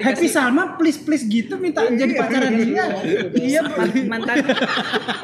Happy 0.00 0.28
Salma 0.28 0.76
please 0.76 1.00
please 1.00 1.24
gitu 1.24 1.56
minta 1.56 1.84
jadi 1.84 2.12
pacaran 2.16 2.52
dia. 2.52 2.84
Iya. 3.32 3.60
Man- 3.64 4.08
mantan 4.08 4.36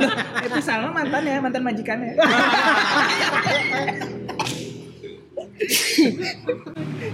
Loh, 0.00 0.12
itu 0.40 0.60
Salma 0.60 0.92
mantan 0.92 1.22
ya 1.24 1.40
mantan 1.40 1.60
majikannya 1.60 2.16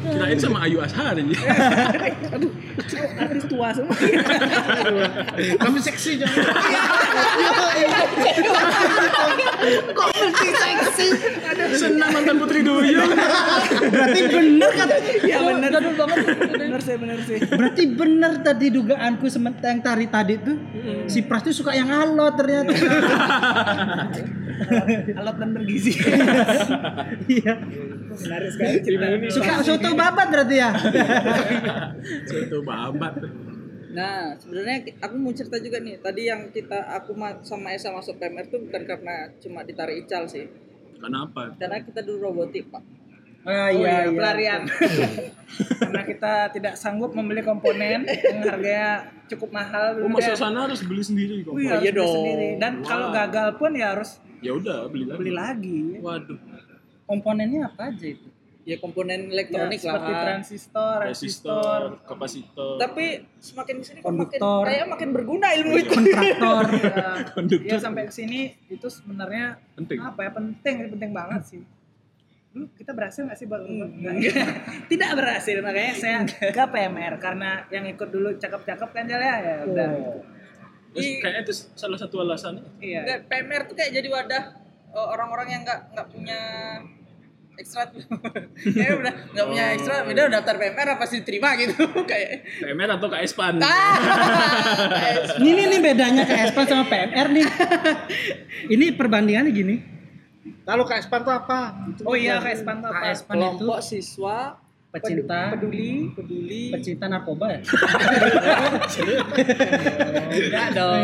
Kirain 0.02 0.34
sama 0.37 0.66
Ayu 0.66 0.82
Ashar 0.82 1.14
aja. 1.14 1.22
artis 3.14 3.44
tua 3.46 3.70
semua 3.70 3.94
Tapi 5.37 5.78
seksi 5.78 6.18
jangan. 6.18 6.42
Senang 11.72 12.11
mantan 12.12 12.37
Putri 12.38 12.61
Duyung. 12.62 13.11
Berarti 13.88 14.20
bener 14.26 14.70
kata. 14.72 14.94
ya 15.22 15.38
bener 15.40 15.70
bener 16.58 16.80
sih 16.82 16.96
bener 16.99 17.18
sih 17.22 17.38
Berarti 17.38 17.82
bener 17.88 18.32
tadi 18.42 18.66
dugaanku 18.68 19.26
sementara 19.28 19.70
yang 19.70 19.80
tari 19.80 20.06
tadi 20.08 20.34
tuh 20.38 20.56
si 21.06 21.22
Pras 21.22 21.44
tuh 21.44 21.54
suka 21.54 21.72
yang 21.72 21.88
alot 21.88 22.34
ternyata. 22.34 22.72
alot 25.14 25.37
dan 25.38 25.50
bergizi 25.52 25.92
Iya. 27.28 27.54
Menarik 28.14 28.50
sekali 28.50 28.76
cerita 28.81 29.04
Suka 29.28 29.52
soto 29.61 29.90
babat 29.92 30.26
berarti 30.28 30.57
ya. 30.57 30.71
Satu 32.28 32.59
babat. 32.62 33.14
Nah, 33.92 34.33
sebenarnya 34.35 34.76
aku 34.99 35.14
mau 35.16 35.31
cerita 35.31 35.57
juga 35.57 35.76
nih. 35.78 35.97
Tadi 35.99 36.23
yang 36.25 36.49
kita 36.49 36.88
aku 36.90 37.12
ma- 37.12 37.40
sama 37.42 37.71
Esa 37.71 37.88
masuk 37.88 38.16
PMR 38.16 38.49
tuh 38.49 38.61
bukan 38.61 38.83
karena 38.83 39.14
cuma 39.37 39.61
ditarik 39.62 40.02
ical 40.02 40.25
sih. 40.25 40.49
Kenapa? 40.97 41.52
Karena 41.54 41.78
kita 41.78 42.00
dulu 42.00 42.31
robotik, 42.31 42.69
Pak. 42.69 42.83
Oh 43.42 43.50
Oh 43.50 43.69
iya, 43.75 44.07
pelarian. 44.07 44.62
Karena 45.83 46.02
kita 46.07 46.33
tidak 46.54 46.78
sanggup 46.78 47.11
membeli 47.11 47.42
komponen 47.42 48.07
yang 48.07 48.38
harganya 48.40 49.02
cukup 49.26 49.50
mahal. 49.50 49.99
Oh, 49.99 50.07
masuk 50.09 50.38
sana 50.38 50.64
harus 50.64 50.81
beli 50.81 51.02
sendiri 51.02 51.42
kok. 51.42 51.52
Oh 51.52 51.59
iya, 51.59 51.83
iya 51.83 51.90
dong. 51.90 52.07
sendiri. 52.09 52.49
Dan 52.57 52.73
Wow. 52.78 52.87
kalau 52.87 53.07
gagal 53.11 53.49
pun 53.59 53.71
ya 53.75 53.92
harus 53.92 54.23
Ya 54.38 54.54
udah, 54.54 54.87
beli 54.87 55.04
lagi. 55.04 55.19
beli 55.19 55.33
lagi. 55.35 55.78
Waduh. 55.99 56.38
Komponennya 57.12 57.69
apa 57.69 57.92
aja 57.92 58.07
itu? 58.09 58.28
Ya 58.62 58.78
komponen 58.78 59.26
Ya, 59.26 59.35
elektronik 59.35 59.83
lah. 59.83 59.99
seperti 59.99 60.12
transistor, 60.14 60.97
resistor. 61.02 61.81
Kapasitor, 62.07 62.78
Tapi 62.78 63.26
semakin 63.37 63.75
ke 63.76 63.85
sini 63.85 63.99
kok 63.99 64.07
makin 64.09 64.38
Konduktor. 64.38 64.62
kayak 64.64 64.87
makin 64.87 65.09
berguna 65.11 65.49
ilmu 65.52 65.75
itu. 65.76 65.90
Kontraktor. 65.90 66.64
Ya, 66.78 67.11
konduktor. 67.35 67.69
ya 67.69 67.76
sampai 67.76 68.02
ke 68.07 68.14
sini 68.14 68.40
itu 68.71 68.87
sebenarnya 68.87 69.59
Penting. 69.75 69.99
apa 69.99 70.21
ya 70.23 70.31
penting 70.31 70.75
penting 70.88 71.11
banget 71.11 71.42
sih. 71.45 71.62
Dulu 72.54 72.71
kita 72.73 72.95
berhasil 72.95 73.26
nggak 73.26 73.35
sih 73.35 73.47
buat 73.50 73.66
Nggak. 73.66 74.14
Tidak 74.95 75.11
berhasil 75.19 75.57
makanya 75.59 75.92
saya 75.99 76.16
ke 76.28 76.64
PMR 76.64 77.14
karena 77.19 77.66
yang 77.66 77.85
ikut 77.85 78.09
dulu 78.09 78.38
cakep-cakep 78.38 78.88
kan 78.95 79.04
ya 79.11 79.19
ya 79.19 79.57
udah. 79.66 79.88
Terus 80.95 81.09
kayaknya 81.19 81.40
itu 81.42 81.52
salah 81.75 81.99
satu 81.99 82.23
alasan. 82.23 82.62
Iya. 82.78 83.26
PMR 83.26 83.66
tuh 83.66 83.75
kayak 83.75 83.90
jadi 83.90 84.07
wadah 84.07 84.45
eh, 84.95 85.07
orang-orang 85.11 85.49
yang 85.50 85.62
nggak 85.66 85.81
nggak 85.99 86.07
punya 86.14 86.40
ekstra 87.56 87.82
tuh. 87.92 88.00
Kayaknya 88.76 88.94
udah 88.99 89.12
nggak 89.32 89.47
punya 89.49 89.64
ekstra, 89.76 89.94
udah 90.09 90.25
daftar 90.32 90.54
PMR 90.56 90.88
apa 90.97 91.04
sih 91.09 91.16
diterima 91.21 91.49
gitu 91.61 91.75
kayak. 92.11 92.30
PMR 92.64 92.90
atau 92.97 93.09
KSPAN? 93.12 93.54
Ah, 93.61 93.97
Ini 95.40 95.50
nih, 95.52 95.64
nih 95.68 95.80
bedanya 95.80 96.23
KSPAN 96.25 96.66
sama 96.68 96.85
PMR 96.88 97.26
nih. 97.32 97.47
Ini 98.73 98.85
perbandingannya 98.97 99.52
gini. 99.52 99.76
Lalu 100.62 100.82
KSPAN 100.87 101.21
tuh 101.26 101.35
apa? 101.35 101.59
Oh 102.06 102.14
iya, 102.14 102.38
kayak 102.38 102.62
span 102.62 102.78
tuh 102.80 102.90
apa? 102.90 103.11
KSPAN 103.11 103.35
itu 103.35 103.42
kelompok 103.42 103.78
siswa 103.82 104.38
pecinta 104.92 105.56
peduli 105.56 106.12
peduli 106.12 106.68
pecinta 106.68 107.09
narkoba 107.09 107.49
ya. 107.49 107.61
enggak 110.37 110.68
dong 110.76 111.00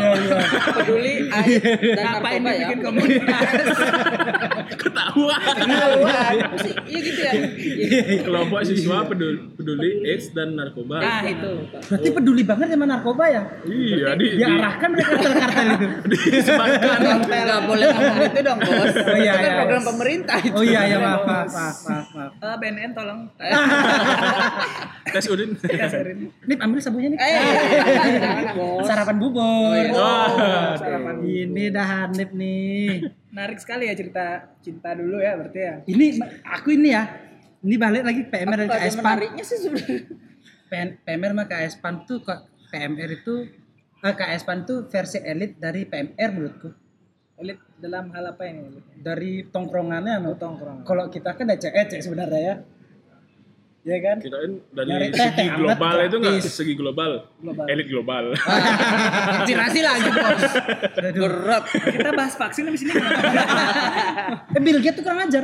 peduli 0.77 1.13
air 1.33 1.61
dan 1.97 2.05
narkoba 2.05 2.49
ya 2.53 2.67
bikin 2.69 2.79
komunitas? 2.85 3.49
Ketahuan. 4.71 5.41
Ketahuan. 5.55 6.33
iya 6.85 6.99
gitu 6.99 7.19
ya 7.19 7.31
Kelompok 8.21 8.59
siswa 8.63 9.01
peduli, 9.03 9.39
peduli 9.53 9.89
AIDS 10.05 10.29
dan 10.31 10.53
narkoba. 10.53 10.99
Nah, 10.99 11.23
itu. 11.23 11.51
Berarti 11.87 12.09
peduli 12.11 12.43
banget 12.43 12.67
sama 12.69 12.85
narkoba 12.85 13.23
ya? 13.25 13.41
Iya, 13.63 14.09
di, 14.13 14.25
Diarahkan 14.35 14.89
mereka 14.91 15.11
ke 15.15 15.29
kartel 15.29 15.67
itu. 15.71 15.87
disebarkan. 16.07 16.97
nggak 17.19 17.61
boleh 17.63 17.85
ngomong 17.87 18.19
itu 18.23 18.39
dong 18.41 18.59
bos 18.59 18.93
Oh, 18.99 19.17
iya, 19.17 19.31
itu 19.31 19.37
kan 19.37 19.43
iya. 19.43 19.57
program 19.57 19.83
pemerintah 19.85 20.37
itu 20.39 20.53
Oh 20.53 20.63
iya 20.63 20.81
iya 20.85 20.97
maaf 20.97 21.21
maaf 21.25 21.49
maaf. 21.83 22.31
Eh, 22.35 22.55
BNN 22.57 22.91
tolong. 22.93 23.19
Tes 25.13 25.25
urin. 25.25 25.49
Kasarin. 25.57 26.29
Nip 26.45 26.59
ambil 26.59 26.79
sabunnya 26.79 27.09
nih. 27.09 27.19
Sarapan 28.83 29.15
bubur. 29.17 29.73
iya. 29.73 29.91
Oh, 29.91 30.73
Sarapan. 30.75 31.15
Ini 31.21 31.63
dah 31.69 31.85
Hanif 32.05 32.29
nih. 32.31 33.09
Menarik 33.29 33.61
sekali 33.61 33.85
ya 33.85 33.93
cerita 33.93 34.49
cinta 34.65 34.97
dulu 34.97 35.21
ya 35.21 35.37
berarti 35.37 35.59
ya. 35.59 35.75
Ini 35.85 36.05
aku 36.45 36.73
ini 36.73 36.89
ya. 36.93 37.03
Ini 37.59 37.75
balik 37.75 38.03
lagi 38.07 38.21
PMR 38.23 38.57
dan 38.65 38.67
ada 38.71 38.77
KSPAN. 38.79 39.03
menariknya 39.03 39.43
sih 39.43 39.59
sebenarnya 39.59 39.99
PMR 40.69 41.31
sama 41.33 41.45
KSPAN 41.49 41.95
tuh 42.05 42.17
kok 42.21 42.39
PMR 42.69 43.09
itu 43.19 43.35
eh, 44.05 44.15
KSPAN 44.15 44.59
tuh 44.63 44.85
versi 44.87 45.19
elit 45.25 45.57
dari 45.57 45.83
PMR 45.89 46.29
menurutku. 46.31 46.69
Elit 47.39 47.59
dalam 47.81 48.13
hal 48.13 48.35
apa 48.35 48.43
ini? 48.45 48.79
Dari 48.99 49.47
tongkrongannya 49.49 50.21
no. 50.21 50.37
Tongkrong. 50.37 50.85
Kalau 50.85 51.09
kita 51.09 51.33
kan 51.33 51.49
ecek-ecek 51.49 51.99
sebenarnya 52.05 52.41
ya. 52.41 52.55
Ya 53.89 53.97
kan? 53.99 54.17
Kirain 54.21 54.51
dari 54.69 54.85
Nyari 54.87 55.07
segi 55.09 55.33
teh 55.33 55.47
global 55.57 55.95
itu 55.99 56.15
nggak 56.15 56.35
gratis. 56.37 56.53
segi 56.53 56.73
global. 56.77 57.11
Global. 57.41 57.65
Elit 57.65 57.87
global. 57.89 58.23
vaksinasi 58.37 59.79
lagi 59.87 60.09
bos 60.09 60.43
berat 61.11 61.63
Kita 61.65 62.09
bahas 62.13 62.33
vaksin 62.37 62.69
habis 62.69 62.85
ini. 62.85 62.93
Eh 64.55 64.61
Bill 64.61 64.77
Gates 64.77 64.97
tuh 64.97 65.03
kurang 65.03 65.25
ajar. 65.25 65.43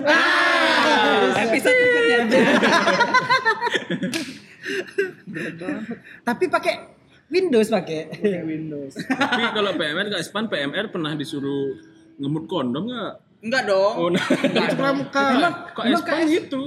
Episode 1.41 1.73
berikutnya. 1.73 2.41
Tapi 6.21 6.45
pakai 6.45 6.73
Windows 7.27 7.67
pakai. 7.67 8.01
Windows. 8.43 8.93
Tapi 8.99 9.43
kalau 9.51 9.71
PMR 9.73 10.07
KSPAN 10.11 10.45
PMR 10.45 10.85
pernah 10.87 11.13
disuruh 11.13 11.73
ngemut 12.15 12.45
kondom 12.45 12.85
nggak? 12.87 13.13
enggak 13.45 13.61
dong 13.69 13.93
Oh, 13.93 14.09
nah. 14.09 14.25
Itu 14.25 14.73
pramuka. 14.73 15.25
Kok 15.69 15.83
KSPAN 15.85 16.19
gitu? 16.27 16.61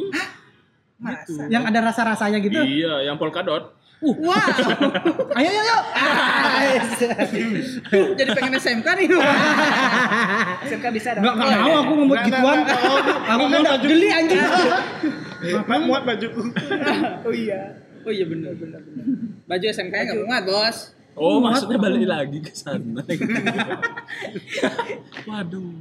Masa? 0.99 1.47
Yang 1.47 1.65
ada 1.71 1.79
rasa-rasanya 1.91 2.39
gitu. 2.43 2.59
Iya, 2.59 3.07
yang 3.07 3.17
polkadot. 3.17 3.75
wow 3.99 4.31
Ayo 5.35 5.49
ayo 5.51 5.59
ayo. 5.59 5.79
jadi 8.15 8.31
pengen 8.31 8.55
SMK 8.55 8.87
nih 8.95 9.07
SMK 10.71 10.87
bisa 10.95 11.19
dong. 11.19 11.27
Enggak 11.27 11.35
enggak 11.35 11.63
mau 11.67 11.75
aku 11.83 11.93
ngemut 11.99 12.15
Nggak, 12.15 12.27
gituan. 12.31 12.59
Aku 13.27 13.43
mau 13.51 13.63
geli 13.83 14.09
anjing. 14.15 14.39
Ngapain 15.51 15.83
muat 15.83 16.03
bajuku? 16.07 16.43
Oh 17.27 17.35
iya. 17.35 17.75
oh 18.07 18.13
iya 18.15 18.25
benar 18.25 18.55
benar 18.55 18.81
benar 18.81 19.05
baju 19.51 19.65
SMK 19.69 19.91
nya 19.93 20.05
nggak 20.15 20.23
muat 20.25 20.45
bos 20.47 20.79
Oh, 21.19 21.43
maksudnya 21.43 21.83
balik 21.83 22.07
lagi 22.07 22.39
ke 22.39 22.55
sana. 22.55 23.03
Waduh. 25.27 25.75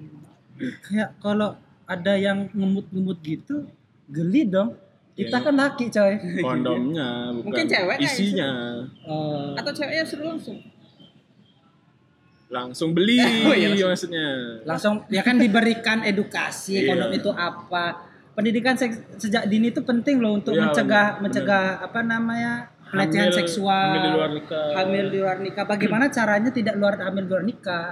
Kayak 0.81 1.13
kalau 1.21 1.53
ada 1.86 2.13
yang 2.17 2.50
ngemut-ngemut 2.57 3.21
gitu, 3.21 3.69
geli 4.09 4.50
dong. 4.50 4.74
Kita 5.17 5.38
kan 5.39 5.53
laki 5.53 5.89
coy. 5.89 6.13
Kondomnya 6.39 7.33
bukan 7.33 7.45
Mungkin 7.50 7.65
cewek 7.65 7.97
isinya. 8.00 8.51
Eh, 9.01 9.50
atau 9.55 9.71
ceweknya 9.71 10.03
suruh 10.03 10.29
langsung 10.29 10.57
Langsung 12.47 12.95
beli 12.95 13.19
Oh, 13.43 13.51
iya, 13.51 13.67
langsung. 13.67 13.89
maksudnya. 13.91 14.27
langsung 14.63 14.93
ya 15.09 15.19
kan 15.19 15.36
diberikan 15.36 16.00
edukasi 16.01 16.79
Iya. 16.79 16.88
kondom 16.88 17.12
itu 17.12 17.29
apa. 17.29 17.86
Pendidikan 18.31 18.77
seks, 18.77 19.01
sejak 19.17 19.50
dini 19.51 19.67
itu 19.67 19.81
penting 19.81 20.21
loh 20.21 20.38
untuk 20.38 20.53
Iya, 20.53 20.63
mencegah 20.63 21.07
benar. 21.12 21.21
mencegah 21.25 21.65
apa 21.81 22.00
namanya 22.00 22.51
pelecehan 22.88 23.27
Hamil- 23.27 23.36
seksual. 23.36 23.88
hamil 23.89 24.00
di 24.00 24.12
luar 24.13 24.29
nikah. 24.31 24.67
Hamil 24.75 25.05
di 25.09 25.17
luar 25.17 25.38
nikah. 25.41 25.65
Bagaimana 25.65 26.06
caranya 26.08 26.49
tidak 26.49 26.77
luar 26.77 26.95
hamil 27.01 27.25
di 27.25 27.32
luar 27.34 27.43
nikah? 27.43 27.88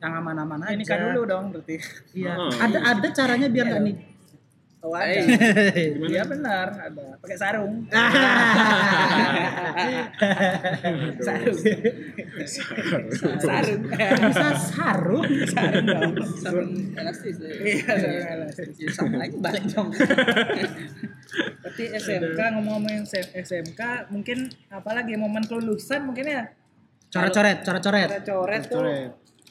Yang 0.00 0.12
aman-aman 0.16 0.58
aja. 0.62 0.72
Ini 0.72 0.84
kan 0.86 0.98
dulu 1.04 1.20
dong 1.26 1.44
berarti. 1.50 1.76
Iya. 2.14 2.32
Oh. 2.32 2.48
Ada 2.48 2.78
ada 2.88 3.08
caranya 3.10 3.48
biar 3.50 3.66
nggak 3.68 3.84
nikah. 3.84 4.09
Oh 4.80 4.96
ada. 4.96 5.12
Iya 6.08 6.24
benar 6.24 6.72
ada. 6.72 7.20
Pakai 7.20 7.36
sarung. 7.36 7.84
sarung. 11.20 11.58
sarung. 13.44 13.82
Bisa 13.92 14.48
sarung. 14.56 15.24
sarung 15.52 15.84
dong. 15.84 16.12
sarung 16.40 16.72
elastis 16.96 17.36
deh. 17.36 17.52
Iya 17.60 17.92
sarung 17.92 18.24
elastis. 18.40 18.72
Ya, 18.80 18.88
sama 18.88 19.20
lagi 19.20 19.36
balik 19.36 19.68
dong 19.68 19.92
Berarti 21.60 21.84
SMK 22.00 22.40
ngomong-ngomongin 22.56 23.04
S- 23.04 23.36
SMK 23.36 24.08
mungkin 24.08 24.48
apalagi 24.72 25.12
momen 25.20 25.44
kelulusan 25.44 26.08
mungkin 26.08 26.24
ya. 26.24 26.42
Coret-coret, 27.10 27.66
coret-coret. 27.66 28.06
Kita 28.08 28.22
coret 28.24 28.62
tuh. 28.64 28.82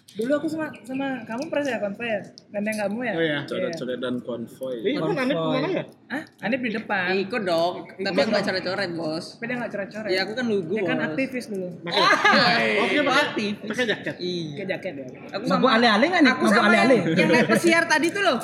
Dulu 0.10 0.32
aku 0.36 0.48
sama 0.50 0.74
sama 0.82 1.22
kamu 1.22 1.54
pernah 1.54 1.70
ya 1.70 1.78
konvoy 1.78 2.08
ya? 2.10 2.20
Gandeng 2.50 2.78
kamu 2.82 3.00
ya? 3.06 3.14
Oh 3.14 3.22
iya. 3.22 3.40
Coret-coret 3.46 4.00
dan 4.02 4.16
konvoy. 4.26 4.76
Ini 4.82 4.98
kan 4.98 5.18
Anip 5.20 5.38
ke 5.38 5.50
mana 5.54 5.68
ya? 5.70 5.84
Hah? 6.10 6.24
Anip 6.42 6.60
di 6.66 6.72
depan. 6.74 7.06
ikut 7.20 7.42
dong 7.46 7.74
tapi 8.00 8.18
aku 8.18 8.32
coret-coret 8.34 8.92
bos 8.96 9.26
Tapi 9.38 9.46
dia 9.46 9.56
nggak 9.60 9.72
coret-coret. 9.72 10.10
ya 10.10 10.20
aku 10.26 10.34
kan 10.34 10.46
lugu 10.50 10.74
Dia 10.74 10.84
kan 10.88 10.98
aktivis 11.04 11.46
dulu. 11.52 11.68
Pakai. 11.86 12.66
Oh, 12.80 12.86
dia 12.88 13.02
pakai 13.04 13.48
pakai 13.62 13.86
jaket. 13.86 14.16
iya 14.18 14.50
Pakai 14.56 14.68
jaket 14.72 14.94
ya. 14.98 15.06
aku 15.30 15.44
Mabuk 15.46 15.70
ale-ale 15.70 16.06
nggak 16.08 16.24
nih? 16.26 16.32
aku 16.34 16.44
sama 16.48 16.66
ale-ale. 16.68 16.96
yang, 16.96 17.06
yang 17.14 17.30
naik 17.30 17.48
pesiar 17.48 17.84
tadi 17.86 18.08
tuh 18.10 18.24
loh 18.26 18.38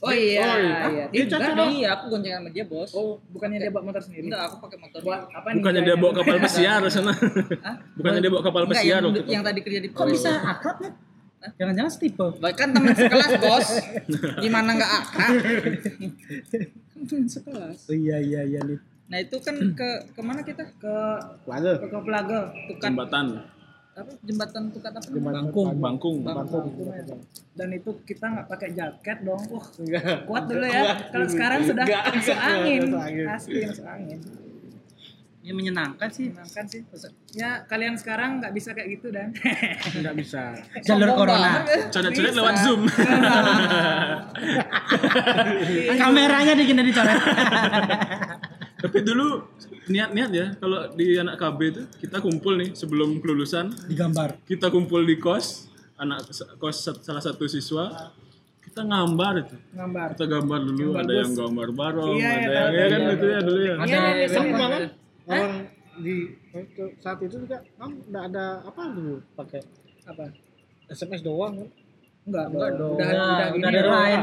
oh 0.00 0.10
iya 0.10 0.40
Oh, 0.42 0.56
iya. 0.56 0.76
iya 0.86 1.04
Dia 1.08 1.22
enggak 1.22 1.40
cocok 1.42 1.54
nih 1.66 1.80
aku 1.86 2.04
gonceng 2.08 2.32
sama 2.34 2.48
dia 2.48 2.64
bos 2.64 2.90
Oh, 2.92 3.20
bukannya 3.28 3.58
dia 3.58 3.68
bawa 3.68 3.84
motor 3.86 4.00
sendiri? 4.00 4.24
enggak 4.26 4.42
aku 4.42 4.56
pakai 4.60 4.78
motor 4.78 5.00
Buat 5.00 5.20
apa 5.30 5.46
nih? 5.46 5.56
Bukannya 5.58 5.82
dia 5.82 5.96
bawa 5.96 6.12
kapal 6.14 6.36
pesiar 6.38 6.80
sana. 6.86 7.12
Hah? 7.12 7.76
Bukannya 7.96 8.20
dia 8.20 8.30
bawa 8.30 8.42
kapal 8.42 8.62
Enggak, 8.62 8.72
pesiar 8.76 8.96
yang, 8.96 9.06
waktu 9.06 9.20
itu. 9.20 9.30
yang 9.30 9.42
tadi 9.42 9.60
kerja 9.60 9.78
di 9.78 9.88
Kok 9.90 10.06
bisa 10.08 10.30
akrab 10.38 10.76
nih? 10.78 10.92
Jangan-jangan 11.56 11.88
setipe. 11.90 12.26
Bahkan 12.34 12.68
teman 12.70 12.92
sekelas 12.92 13.30
bos 13.38 13.68
gimana 14.44 14.70
nggak 14.74 14.92
akrab 14.98 15.30
Kan 16.92 17.02
teman 17.02 17.24
sekelas 17.26 17.78
Oh 17.86 17.94
iya 17.94 18.16
iya 18.18 18.40
iya 18.42 18.60
nih. 18.62 18.78
nah 19.06 19.18
itu 19.18 19.36
kan 19.38 19.56
ke 19.72 19.88
ke 20.08 20.20
mana 20.20 20.40
kita 20.40 20.62
ke 20.76 20.94
Lalu. 21.44 21.72
ke 21.82 21.98
Plaga. 21.98 22.40
tukat 22.66 22.86
Jembatan 22.86 23.26
apa 24.00 24.12
jembatan 24.24 24.62
tukat 24.72 24.92
apa 24.96 25.08
Bangkung. 25.12 25.68
Bangkung. 25.76 26.16
Bangkung. 26.24 26.66
Dan 27.52 27.68
itu 27.76 27.90
kita 28.08 28.24
nggak 28.32 28.46
pakai 28.48 28.68
jaket 28.72 29.18
dong. 29.22 29.42
Wah, 29.52 29.66
Enggak. 29.76 30.24
kuat 30.24 30.44
dulu 30.48 30.64
ya. 30.64 30.82
Kalau 31.12 31.26
sekarang 31.28 31.60
sudah 31.68 31.84
Enggak. 31.84 32.04
masuk 32.16 32.38
angin. 32.40 32.82
Masuk 32.88 33.02
angin. 33.04 33.26
Asli 33.28 33.58
masuk 33.68 33.86
angin. 33.86 34.18
Ya 35.40 35.56
menyenangkan 35.56 36.08
sih. 36.12 36.28
Menyenangkan 36.28 36.64
sih. 36.68 36.80
Ya 37.32 37.64
kalian 37.64 37.96
sekarang 37.96 38.44
nggak 38.44 38.52
bisa 38.52 38.76
kayak 38.76 38.88
gitu 39.00 39.08
dan. 39.08 39.32
Enggak 39.96 40.14
bisa. 40.20 40.52
Jalur 40.86 41.16
corona. 41.16 41.64
Coret-coret 41.88 42.34
lewat 42.36 42.56
Zoom. 42.60 42.84
Kameranya 46.00 46.52
digini 46.56 46.82
dicoret. 46.84 47.16
Tapi 48.80 48.98
dulu 49.04 49.44
niat-niat 49.90 50.30
ya 50.30 50.46
kalau 50.56 50.88
di 50.90 51.14
anak 51.14 51.34
KB 51.34 51.58
itu 51.68 51.82
kita 51.98 52.18
kumpul 52.18 52.54
nih 52.54 52.70
sebelum 52.72 53.18
kelulusan 53.18 53.74
Digambar. 53.84 54.38
kita 54.44 54.68
kumpul 54.68 55.02
di 55.02 55.16
kos 55.16 55.66
anak 55.96 56.30
kos 56.56 56.76
salah 56.96 57.20
satu 57.20 57.44
siswa 57.44 57.90
kita 58.60 58.80
ngambar 58.80 59.34
itu 59.40 59.56
Ngambar. 59.72 60.06
kita 60.14 60.24
gambar 60.26 60.60
dulu 60.64 60.78
Gambar 60.86 61.00
ada 61.00 61.10
bus. 61.10 61.18
yang 61.18 61.32
gambar 61.34 61.68
barong 61.72 62.14
Iya, 62.14 62.28
ada 62.28 62.38
iya, 62.38 62.46
yang 62.46 62.62
tahu, 62.62 62.70
ya 62.70 62.84
kan 62.86 63.00
tahu, 63.00 63.10
itu 63.10 63.26
ya 63.26 63.40
dulu 63.40 63.60
ya 63.60 63.74
Ada 63.74 63.84
Iya, 63.84 64.00
iya, 64.08 64.26
iya. 64.26 64.52
malah 64.52 64.80
orang 65.26 65.54
di 66.00 66.16
saat 66.96 67.18
itu 67.20 67.36
juga 67.36 67.58
kan 67.74 67.90
enggak 67.92 68.24
ada 68.30 68.44
apa 68.62 68.82
dulu 68.88 69.14
pakai 69.34 69.60
Apa? 70.02 70.24
SMS 70.88 71.20
doang 71.20 71.54
kan. 71.54 71.68
Enggak, 72.22 72.44
Enggak 72.48 72.70
dong. 72.72 72.78
dong. 72.80 72.94
Udah, 72.94 73.06
Udah, 73.06 73.26
udah, 73.26 73.48
udah 73.52 73.68
ada 73.70 73.82
lain. 73.86 74.20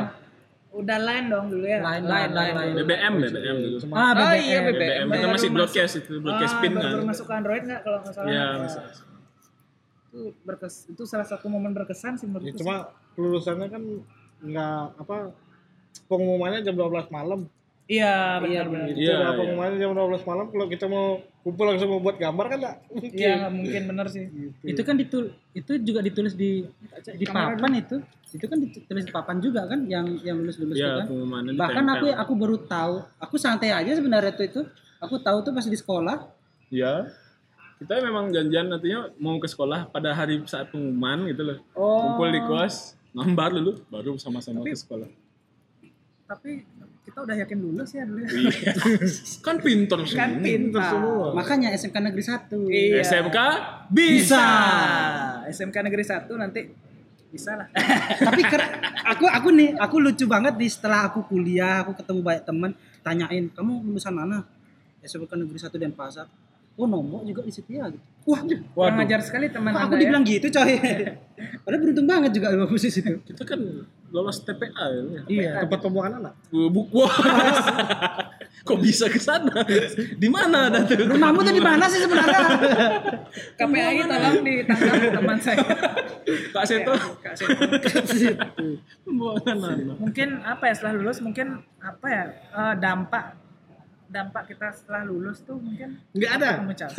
Udah 0.78 0.98
lain 1.00 1.24
dong 1.28 1.46
dulu 1.50 1.66
ya. 1.66 1.80
Lain 1.80 2.04
lain 2.04 2.30
lain. 2.32 2.54
BBM 2.76 3.14
BBM 3.20 3.56
dulu 3.60 3.78
Ah, 3.92 4.14
Oh 4.14 4.14
BBM. 4.14 4.38
iya 4.40 4.60
BBM. 4.62 4.78
BBM 4.78 5.08
kita 5.10 5.28
masih 5.28 5.50
masuk. 5.50 5.56
broadcast 5.56 5.94
itu 5.96 6.12
broadcast 6.18 6.54
ah, 6.54 6.60
pin 6.60 6.72
kan 6.72 6.92
baru 6.92 7.04
masuk 7.04 7.26
ke 7.26 7.34
Android 7.34 7.64
nggak 7.64 7.82
kalau 7.82 7.98
nggak 8.00 8.14
salah? 8.14 8.30
Iya, 8.30 8.38
Ya. 8.38 8.58
masuk. 8.60 8.84
Itu 10.08 10.20
berkes 10.42 10.76
itu 10.88 11.04
salah 11.04 11.26
satu 11.26 11.46
momen 11.48 11.72
berkesan 11.72 12.14
sih 12.16 12.24
Ya, 12.24 12.30
menurutku. 12.30 12.58
cuma 12.58 12.76
kelulusannya 13.14 13.68
kan 13.68 13.84
enggak 14.40 14.78
apa 14.96 15.16
pengumumannya 16.06 16.62
jam 16.62 16.74
12 16.74 17.10
malam. 17.10 17.50
Iya, 17.88 18.38
benar-benar. 18.38 18.88
Itu 18.90 19.00
Iya, 19.00 19.14
udah 19.16 19.24
iya. 19.24 19.38
pengumumannya 19.38 19.78
jam 19.78 19.92
12 19.92 20.24
malam 20.24 20.46
kalau 20.48 20.66
kita 20.68 20.86
mau 20.86 21.08
kumpul 21.42 21.66
langsung 21.66 21.90
mau 21.90 22.00
buat 22.00 22.18
gambar 22.18 22.46
kan 22.46 22.58
enggak 22.58 22.76
mungkin. 22.92 23.16
Iya, 23.16 23.32
nggak 23.40 23.54
mungkin 23.56 23.82
bener 23.88 24.08
sih. 24.08 24.26
Itu 24.62 24.82
kan 24.84 24.96
ditul 24.96 25.24
itu 25.54 25.72
juga 25.80 26.00
ditulis 26.02 26.34
di 26.34 26.68
di 27.10 27.26
papan 27.26 27.74
itu. 27.74 27.98
Itu 28.28 28.46
kan 28.52 28.60
ditulis 28.60 29.08
di 29.08 29.14
papan 29.16 29.40
juga 29.40 29.64
kan 29.72 29.88
yang 29.88 30.20
yang 30.20 30.44
lulus-lulus 30.44 30.76
itu 30.76 30.84
Iya, 30.84 31.00
kan. 31.00 31.08
pengumumannya 31.08 31.52
Bahkan 31.56 31.86
aku 31.96 32.08
aku 32.12 32.34
baru 32.36 32.58
tahu, 32.68 32.96
aku 33.24 33.36
santai 33.40 33.72
aja 33.72 33.92
sebenarnya 33.96 34.36
tuh 34.36 34.46
itu. 34.46 34.62
Aku 35.00 35.22
tahu 35.22 35.46
tuh 35.46 35.54
pas 35.56 35.64
di 35.64 35.78
sekolah. 35.78 36.28
Iya. 36.68 37.08
Kita 37.78 38.02
memang 38.02 38.34
janjian 38.34 38.74
nantinya 38.74 39.14
mau 39.22 39.38
ke 39.38 39.46
sekolah 39.46 39.94
pada 39.94 40.12
hari 40.12 40.42
saat 40.50 40.74
pengumuman 40.74 41.30
gitu 41.30 41.46
loh. 41.46 41.58
Oh. 41.78 42.18
Kumpul 42.18 42.34
di 42.34 42.42
kos, 42.42 42.98
gambar 43.14 43.50
dulu, 43.62 43.72
baru 43.88 44.18
sama-sama 44.18 44.66
ke 44.66 44.74
sekolah. 44.74 45.08
Tapi 46.28 46.66
kita 47.08 47.24
udah 47.24 47.36
yakin 47.40 47.58
lulus 47.64 47.96
ya 47.96 48.04
dulu. 48.04 48.20
ya. 48.20 48.28
Iya. 48.28 48.74
kan 49.48 49.56
pinter 49.64 50.00
sih. 50.04 50.18
Kan 50.20 50.44
pintar. 50.44 51.00
Makanya 51.32 51.72
SMK 51.72 51.98
Negeri 52.04 52.24
1. 52.26 52.52
Iya. 52.68 53.00
SMK 53.06 53.38
Bisa. 53.94 54.46
SMK 55.48 55.78
Negeri 55.88 56.04
1 56.04 56.28
nanti 56.36 56.62
bisa 57.32 57.60
lah. 57.60 57.68
Tapi 58.28 58.42
aku 59.08 59.26
aku 59.28 59.48
nih, 59.52 59.70
aku 59.78 59.96
lucu 60.00 60.26
banget 60.28 60.56
di 60.56 60.68
setelah 60.68 61.12
aku 61.12 61.28
kuliah, 61.28 61.84
aku 61.84 61.96
ketemu 61.98 62.20
banyak 62.24 62.44
teman 62.44 62.72
tanyain, 63.04 63.46
"Kamu 63.52 63.84
lulusan 63.84 64.14
mana?" 64.16 64.44
SMK 65.04 65.32
Negeri 65.40 65.60
1 65.60 65.78
Denpasar. 65.78 66.28
Oh, 66.78 66.86
nomor 66.86 67.26
juga 67.26 67.42
di 67.42 67.54
situ 67.54 67.74
ya 67.74 67.90
gitu. 67.90 68.17
Wah, 68.28 68.44
Kurang 68.76 69.00
ajar 69.08 69.24
sekali 69.24 69.48
teman 69.48 69.72
kok 69.72 69.80
Anda 69.80 69.88
aku 69.88 69.96
ya. 69.96 70.02
dibilang 70.04 70.24
gitu, 70.28 70.48
coy. 70.52 70.76
Padahal 71.64 71.80
beruntung 71.80 72.08
banget 72.12 72.32
juga 72.36 72.52
sama 72.52 72.68
posisi 72.68 73.00
itu. 73.00 73.24
kita 73.24 73.44
kan 73.48 73.60
lolos 74.12 74.44
TPA 74.44 74.86
ya. 74.92 75.02
Iya. 75.32 75.52
Tempat 75.64 75.80
pembuangan 75.80 76.20
anak. 76.20 76.34
Buk 76.52 76.92
wah. 76.92 77.08
Kok 78.68 78.84
bisa 78.84 79.08
ke 79.08 79.16
sana? 79.16 79.64
Di 80.20 80.28
mana 80.28 80.68
ada 80.68 80.84
tuh? 80.84 81.08
Rumahmu 81.08 81.40
tuh 81.40 81.56
di 81.56 81.64
mana 81.64 81.88
sih 81.88 82.04
sebenarnya? 82.04 82.42
KPAI 83.60 84.04
tolong 84.04 84.44
ditangkap 84.44 84.96
teman 85.16 85.38
saya. 85.40 85.64
Kak 86.56 86.66
Seto. 86.68 86.92
Kak 87.24 87.36
Seto. 87.40 88.44
Pembuangan 89.08 89.58
anak. 89.72 89.96
Mungkin 90.04 90.44
apa 90.44 90.64
ya 90.68 90.74
setelah 90.76 90.94
lulus 91.00 91.24
mungkin 91.24 91.64
apa 91.80 92.06
ya 92.12 92.24
eh, 92.34 92.74
dampak 92.76 93.40
dampak 94.08 94.56
kita 94.56 94.72
setelah 94.72 95.04
lulus 95.04 95.44
tuh 95.44 95.60
mungkin 95.60 96.00
Enggak 96.16 96.32
ada. 96.40 96.50
Mecal. 96.64 96.90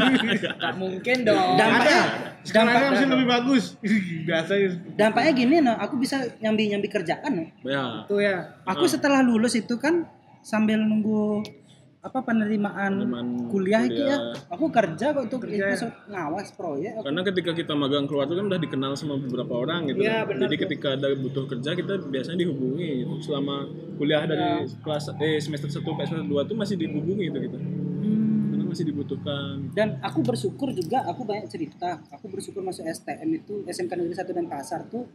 Gak 0.62 0.74
mungkin 0.80 1.16
dong. 1.22 1.56
Dampaknya, 1.60 2.02
Sekarang 2.42 2.74
masih 2.92 3.06
lebih 3.12 3.26
bagus. 3.28 3.64
Biasa 4.28 4.52
dampaknya 4.96 5.32
gini, 5.36 5.56
no, 5.60 5.76
aku 5.76 6.00
bisa 6.00 6.24
nyambi-nyambi 6.40 6.88
kerjaan. 6.88 7.32
No. 7.36 7.44
Ya. 7.62 7.84
Tuh 8.08 8.20
ya. 8.20 8.56
Aku 8.64 8.88
setelah 8.88 9.20
lulus 9.20 9.54
itu 9.54 9.76
kan 9.76 10.08
sambil 10.40 10.80
nunggu 10.80 11.44
apa 12.06 12.22
penerimaan, 12.22 13.02
Penerimaan 13.02 13.28
kuliah, 13.50 13.82
itu 13.82 13.98
ya, 13.98 14.14
kuliah. 14.14 14.46
aku 14.46 14.66
kerja 14.70 15.06
kok 15.10 15.22
untuk 15.26 15.40
Kerja. 15.42 15.74
ikut 15.74 15.90
ngawas 16.06 16.48
proyek. 16.54 16.92
Karena 17.02 17.20
ketika 17.26 17.50
kita 17.50 17.72
magang 17.74 18.06
keluar 18.06 18.30
itu 18.30 18.38
kan 18.38 18.46
udah 18.46 18.60
dikenal 18.62 18.92
sama 18.94 19.18
beberapa 19.18 19.58
orang 19.58 19.90
gitu. 19.90 20.06
Iya, 20.06 20.22
kan. 20.22 20.30
benar 20.30 20.46
Jadi 20.46 20.54
tuh. 20.54 20.62
ketika 20.70 20.88
ada 20.94 21.08
butuh 21.18 21.44
kerja 21.50 21.70
kita 21.74 21.92
biasanya 22.06 22.38
dihubungi 22.46 22.88
gitu. 23.02 23.14
Selama 23.26 23.66
kuliah 23.98 24.22
dari 24.22 24.46
kelas 24.80 25.04
eh 25.18 25.42
semester 25.42 25.66
1 25.66 25.82
sampai 25.82 26.06
semester 26.06 26.28
2 26.30 26.46
tuh 26.46 26.56
masih 26.56 26.76
dihubungi 26.78 27.24
itu 27.26 27.38
gitu. 27.50 27.58
Karena 28.46 28.64
masih 28.66 28.84
dibutuhkan. 28.86 29.54
Dan 29.74 29.88
aku 29.98 30.20
bersyukur 30.22 30.70
juga, 30.70 31.02
aku 31.06 31.22
banyak 31.22 31.46
cerita. 31.48 31.98
Aku 32.10 32.30
bersyukur 32.30 32.62
masuk 32.62 32.86
STM 32.86 33.30
itu 33.34 33.62
SMK 33.66 33.92
Negeri 33.94 34.14
1 34.14 34.30
dan 34.30 34.46
Pasar 34.46 34.86
tuh 34.86 35.06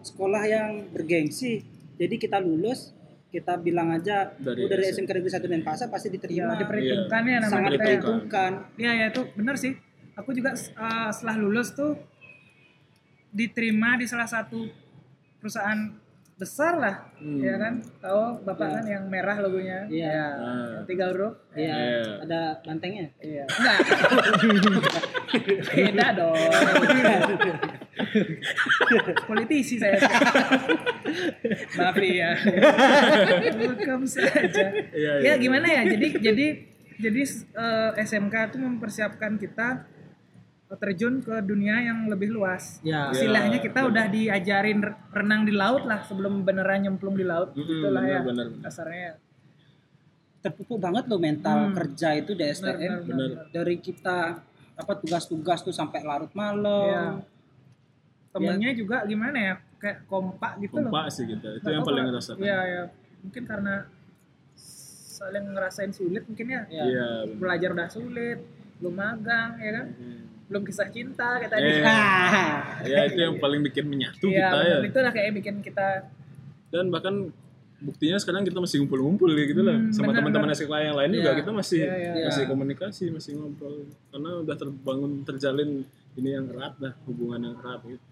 sekolah 0.00 0.42
yang 0.44 0.70
bergengsi. 0.92 1.64
Jadi 1.96 2.16
kita 2.16 2.36
lulus, 2.40 2.92
kita 3.36 3.52
bilang 3.58 3.88
aja 3.90 4.32
Dari 4.32 4.64
dari, 4.64 4.72
dari 4.72 4.84
SM. 4.88 5.04
SMK 5.04 5.10
Negeri 5.12 5.32
1 5.36 5.44
dan 5.46 5.62
Pasar 5.62 5.86
pasti 5.86 6.08
Ya, 6.08 6.14
diterima. 6.16 6.56
diperhitungkan 6.56 7.20
ya 7.22 7.36
namanya. 7.36 7.52
Sangat 7.52 7.70
diperhitungkan. 7.74 8.52
Iya 8.74 8.92
ya 8.94 9.06
itu 9.10 9.22
benar 9.32 9.54
sih. 9.54 9.72
Aku 10.14 10.32
juga 10.32 10.50
eh, 10.54 11.08
setelah 11.10 11.36
lulus 11.36 11.70
tuh 11.70 11.92
diterima 13.30 13.94
di 13.94 14.04
salah 14.04 14.24
satu 14.24 14.64
perusahaan 15.36 15.92
besar 16.36 16.76
lah, 16.76 16.96
Hmm. 17.16 17.40
ya 17.40 17.56
kan? 17.56 17.80
Tahu 17.96 18.44
bapak 18.44 18.68
kan 18.70 18.84
yang 18.84 19.08
merah 19.08 19.40
logonya? 19.40 19.88
Iya. 19.88 20.08
Ya, 20.08 20.26
yang 20.76 20.84
tiga 20.84 21.08
huruf. 21.08 21.32
Iya, 21.52 21.72
Iya. 21.72 22.00
ada 22.24 22.40
bantengnya. 22.60 23.08
Iya. 23.18 23.44
Enggak. 23.46 23.78
Beda 25.72 26.06
dong. 26.12 26.36
Politisi 29.28 29.76
saya. 29.76 29.98
Maaf 31.78 31.96
ya. 31.98 32.32
Welcome 33.52 34.04
saja. 34.06 34.66
Iya, 34.90 35.12
Ya 35.20 35.22
iya. 35.22 35.34
gimana 35.36 35.66
ya? 35.66 35.82
Jadi 35.86 36.06
jadi 36.18 36.46
jadi 36.96 37.20
eh, 37.54 37.90
SMK 38.00 38.34
itu 38.50 38.58
mempersiapkan 38.58 39.36
kita 39.36 39.84
terjun 40.68 41.20
ke 41.20 41.38
dunia 41.40 41.78
yang 41.80 42.06
lebih 42.06 42.32
luas. 42.32 42.82
Ya. 42.82 43.08
Istilahnya 43.08 43.58
Ya, 43.58 43.62
kita 43.62 43.86
udah 43.86 44.06
diajarin 44.06 44.82
re- 44.82 44.98
renang 45.12 45.42
di 45.42 45.54
laut 45.54 45.86
lah 45.86 46.02
sebelum 46.02 46.42
beneran 46.42 46.82
nyemplung 46.82 47.14
di 47.14 47.22
laut. 47.22 47.54
Mm-mm, 47.54 47.86
Itulah 47.86 48.02
ya. 48.02 48.18
benar, 48.20 48.50
benar. 48.50 48.64
Kasarnya. 48.64 49.12
Terpupuk 50.36 50.78
banget 50.78 51.06
loh 51.06 51.18
mental 51.18 51.70
Hmm. 51.70 51.74
kerja 51.74 52.14
itu 52.14 52.34
di 52.34 52.44
STM. 52.44 53.02
Dari 53.48 53.76
kita 53.78 54.42
apa 54.76 54.92
tugas-tugas 54.96 55.62
tuh 55.62 55.72
sampai 55.72 56.02
larut 56.02 56.28
Iya. 56.28 56.36
malam. 56.36 57.12
Temennya 58.36 58.70
juga 58.72 58.96
gimana 59.02 59.38
ya? 59.38 59.54
Kayak 59.76 59.98
kompak 60.06 60.52
gitu 60.58 60.74
loh. 60.76 60.88
kompak 60.88 61.04
sih 61.08 61.24
kita. 61.24 61.48
Itu 61.52 61.62
Nggak 61.62 61.72
yang 61.72 61.84
paling 61.84 62.04
ngerasakan. 62.06 62.40
Iya, 62.40 62.58
iya. 62.62 62.82
Mungkin 63.20 63.42
karena 63.44 63.74
saling 65.10 65.44
ngerasain 65.48 65.92
sulit 65.92 66.22
mungkin 66.24 66.46
ya. 66.46 66.62
Ya. 66.68 66.84
Iya. 66.84 67.06
benar. 67.24 67.36
Belajar 67.38 67.68
udah 67.72 67.88
sulit, 67.88 68.38
belum 68.78 68.94
magang 68.94 69.50
ya 69.58 69.70
kan. 69.72 69.86
Hmm. 69.90 70.20
Belum 70.46 70.62
kisah 70.62 70.88
cinta 70.88 71.28
kayak 71.36 71.50
tadi. 71.50 71.66
Eh, 71.66 71.82
ya 72.92 73.00
itu 73.04 73.18
yang 73.18 73.36
paling 73.36 73.60
bikin 73.64 73.84
menyatu 73.84 74.26
Iya, 74.26 74.46
kita 74.46 74.56
ya. 74.58 74.76
benar. 74.78 74.88
Itulah 74.88 75.12
kayak 75.12 75.30
bikin 75.34 75.56
kita 75.58 75.88
Dan 76.66 76.90
bahkan 76.90 77.14
buktinya 77.76 78.16
sekarang 78.16 78.42
kita 78.42 78.56
masih 78.56 78.80
ngumpul-ngumpul 78.80 79.28
ya 79.28 79.44
gitu 79.44 79.60
lah. 79.60 79.76
Hmm, 79.76 79.90
Sama 79.90 80.10
teman-teman. 80.10 80.48
SKK 80.48 80.72
yang 80.82 80.96
lain 80.96 81.10
juga 81.12 81.30
Iya. 81.30 81.38
kita 81.40 81.50
masih 81.52 81.80
Iya, 81.82 81.94
iya. 81.94 82.24
masih 82.26 82.42
Iya. 82.42 82.50
komunikasi, 82.50 83.04
masih 83.10 83.32
ngobrol. 83.36 83.76
Karena 84.08 84.30
udah 84.40 84.56
terbangun 84.56 85.12
terjalin 85.22 85.70
ini 86.14 86.28
yang 86.30 86.46
erat 86.48 86.74
dah, 86.78 86.92
hubungan 87.04 87.40
yang 87.42 87.54
erat 87.56 87.80
gitu. 87.84 88.04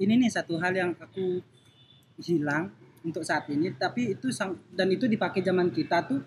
Ini 0.00 0.16
nih 0.16 0.32
satu 0.32 0.56
hal 0.56 0.72
yang 0.72 0.90
aku 0.96 1.44
hilang 2.18 2.72
untuk 3.00 3.20
saat 3.20 3.48
ini 3.48 3.72
tapi 3.72 4.12
itu 4.12 4.28
sang, 4.28 4.56
dan 4.72 4.88
itu 4.88 5.04
dipakai 5.04 5.40
zaman 5.40 5.68
kita 5.68 6.04
tuh 6.04 6.20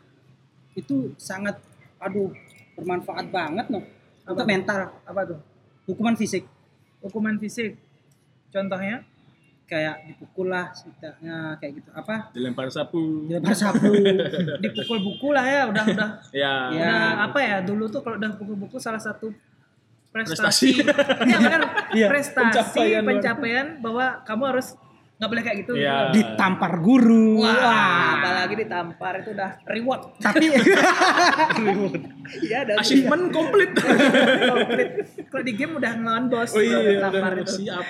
itu 0.73 1.13
sangat 1.17 1.57
aduh 1.97 2.33
bermanfaat 2.73 3.29
banget 3.29 3.69
loh 3.69 3.83
untuk 4.23 4.45
mental 4.45 4.89
apa 5.03 5.21
tuh? 5.27 5.39
hukuman 5.83 6.13
fisik 6.13 6.45
Hukuman 6.99 7.35
fisik. 7.35 7.75
Contohnya 8.47 9.03
kayak 9.67 10.07
dipukul 10.07 10.47
lah 10.47 10.71
setidaknya 10.71 11.59
kayak 11.59 11.83
gitu 11.83 11.89
apa 11.91 12.31
Dilempar 12.31 12.71
sapu. 12.71 13.27
dilempar 13.27 13.51
sapu 13.51 13.91
dipukul 14.57 15.03
buku 15.03 15.35
lah 15.35 15.43
ya, 15.43 15.61
udah 15.67 15.83
udah 15.83 16.09
Ya. 16.31 16.53
Ya. 16.71 16.87
udah 16.87 17.27
apa 17.27 17.39
ya 17.39 17.57
dulu 17.59 17.91
tuh 17.91 17.99
kalau 17.99 18.15
udah 18.15 18.39
pukul 18.39 18.55
buku 18.55 18.79
salah 18.79 19.03
satu 19.03 19.35
Prestasi. 20.13 20.77
prestasi, 20.77 21.25
Iya, 21.27 21.37
benar. 21.39 21.61
Iya, 21.89 22.07
prestasi 22.07 22.37
pencapaian 22.37 23.01
pencapaian 23.03 23.65
bahwa 23.79 24.05
kamu 24.21 24.43
harus 24.47 24.67
nggak 25.13 25.29
boleh 25.29 25.43
kayak 25.43 25.57
gitu. 25.61 25.73
Iya. 25.73 26.09
ditampar 26.09 26.71
guru 26.77 27.39
Wah, 27.39 27.55
Wah. 27.55 28.07
apalagi 28.17 28.55
ditampar 28.55 29.13
itu 29.19 29.31
udah 29.31 29.55
reward. 29.65 30.01
tapi 30.17 30.51
Iya, 32.43 32.57
ada 32.63 32.73
Achievement 32.77 33.29
komplit. 33.29 33.71
komplit. 33.73 34.89
Kalau 35.25 35.43
di 35.43 35.53
game 35.53 35.73
udah 35.75 35.91
ngelawan 35.95 36.25
bos, 36.27 36.51
Oh 36.51 36.59
iya, 36.59 36.77
ditampar 36.83 37.31
udah 37.33 37.45
itu. 37.45 37.53
siap. 37.55 37.85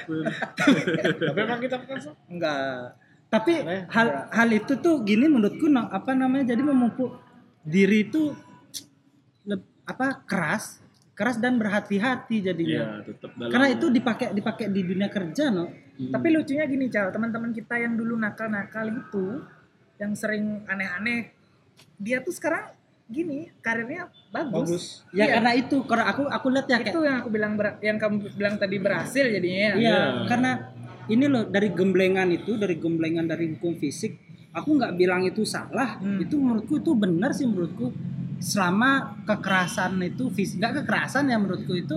Tapi 1.28 1.40
emang 1.40 1.60
kita 1.60 1.76
kan 1.80 1.98
so? 2.00 2.12
Enggak. 2.28 3.02
tapi 3.26 3.66
hal 3.66 4.30
hal 4.30 4.50
itu 4.54 4.78
tuh 4.78 5.02
gini 5.02 5.26
menurutku 5.26 5.66
no, 5.66 5.90
apa 5.90 6.14
namanya 6.14 6.54
jadi 6.54 6.62
memupuk 6.62 7.18
diri 7.60 8.06
itu 8.06 8.30
apa 9.90 10.22
keras 10.24 10.83
keras 11.14 11.38
dan 11.38 11.56
berhati-hati 11.56 12.36
Iya, 12.36 12.46
jadinya 12.48 12.82
tetap 13.00 13.32
dalam. 13.32 13.50
karena 13.50 13.68
itu 13.70 13.86
dipakai 13.88 14.28
dipakai 14.32 14.66
di 14.68 14.82
dunia 14.84 15.08
kerja 15.08 15.48
no 15.48 15.70
Tapi 15.94 16.28
lucunya 16.28 16.66
gini, 16.66 16.90
Cal, 16.90 17.10
teman-teman 17.10 17.50
kita 17.50 17.78
yang 17.78 17.94
dulu 17.94 18.18
nakal-nakal 18.18 18.90
itu, 18.90 19.46
yang 19.96 20.14
sering 20.14 20.66
aneh-aneh, 20.66 21.30
dia 21.96 22.18
tuh 22.18 22.34
sekarang 22.34 22.74
gini, 23.06 23.54
karirnya 23.60 24.10
bagus. 24.28 24.50
Bagus. 24.52 24.84
ya 25.12 25.24
Iya. 25.24 25.34
karena 25.38 25.52
itu 25.54 25.78
karena 25.84 26.06
aku 26.08 26.26
aku 26.26 26.48
lihat 26.50 26.66
ya 26.66 26.78
kayak 26.80 26.90
Itu 26.90 27.02
yang 27.04 27.18
aku 27.20 27.30
bilang 27.30 27.54
ber- 27.54 27.78
yang 27.80 27.98
kamu 27.98 28.16
bilang 28.34 28.56
tadi 28.58 28.76
berhasil 28.80 29.22
jadinya. 29.24 29.62
ya. 29.62 29.72
Iya, 29.72 29.78
Iya. 29.78 29.98
karena 30.26 30.52
ini 31.06 31.26
loh 31.28 31.44
dari 31.46 31.70
gemblengan 31.70 32.28
itu, 32.32 32.52
dari 32.56 32.76
gemblengan 32.76 33.26
dari 33.28 33.54
hukum 33.54 33.76
fisik, 33.76 34.18
aku 34.50 34.70
nggak 34.74 34.94
bilang 34.96 35.22
itu 35.22 35.46
salah. 35.46 36.00
Hmm. 36.00 36.18
Itu 36.18 36.42
menurutku 36.42 36.80
itu 36.80 36.92
benar 36.96 37.32
sih 37.32 37.46
menurutku. 37.46 37.94
Selama 38.44 38.92
kekerasan 39.24 39.96
itu 40.04 40.28
fisik, 40.28 40.60
nggak 40.60 40.84
kekerasan 40.84 41.32
ya 41.32 41.40
menurutku 41.40 41.72
itu 41.74 41.96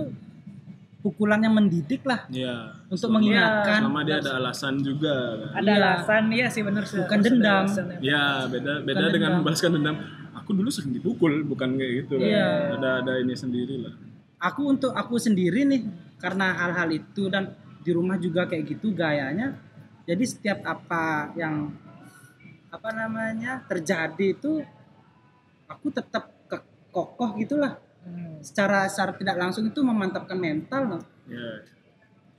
pukulan 0.97 1.39
yang 1.39 1.53
mendidik 1.53 2.03
lah 2.03 2.23
Iya. 2.27 2.71
untuk 2.87 3.07
Iya. 3.07 3.15
mengingatkan 3.15 3.79
Selama 3.83 4.01
dia 4.01 4.15
ada 4.17 4.31
alasan 4.39 4.73
juga. 4.79 5.15
Kan? 5.37 5.49
Ada 5.53 5.67
Iya. 5.67 5.77
alasan 5.77 6.23
iya 6.31 6.47
sih 6.47 6.63
bener 6.63 6.83
sih. 6.83 6.99
Bukan 6.99 7.19
dendam. 7.19 7.63
alasannya. 7.63 7.97
Ya 7.99 8.23
beda 8.45 8.73
beda 8.81 8.95
Bukan 8.97 9.11
dengan 9.11 9.29
dendam. 9.29 9.39
membalaskan 9.43 9.71
dendam. 9.73 9.95
Aku 10.37 10.49
dulu 10.53 10.69
sering 10.71 10.91
dipukul, 10.91 11.43
bukan 11.43 11.75
kayak 11.75 11.91
gitu 12.01 12.13
kan. 12.15 12.23
Iya. 12.25 12.47
Ada 12.75 12.89
ada 13.03 13.13
ini 13.19 13.35
sendiri 13.35 13.75
lah. 13.77 13.93
aku 14.39 14.69
untuk 14.69 14.93
aku 14.93 15.17
sendiri 15.17 15.65
nih 15.65 15.81
karena 16.15 16.53
hal-hal 16.55 16.93
itu 16.93 17.25
dan 17.25 17.51
di 17.81 17.89
rumah 17.89 18.15
juga 18.15 18.45
kayak 18.45 18.69
gitu 18.69 18.93
gayanya 18.93 19.57
jadi 20.05 20.21
setiap 20.21 20.61
apa 20.61 21.33
yang 21.33 21.73
apa 22.69 22.89
namanya 22.93 23.65
terjadi 23.65 24.37
itu 24.37 24.61
aku 25.65 25.89
tetap 25.89 26.36
kokoh 26.97 27.37
gitulah 27.37 27.77
Hmm. 28.01 28.39
secara 28.39 28.87
secara 28.87 29.11
tidak 29.13 29.35
langsung 29.35 29.63
itu 29.63 29.79
memantapkan 29.81 30.35
mental 30.35 30.81
loh 30.89 31.03
Ya. 31.27 31.59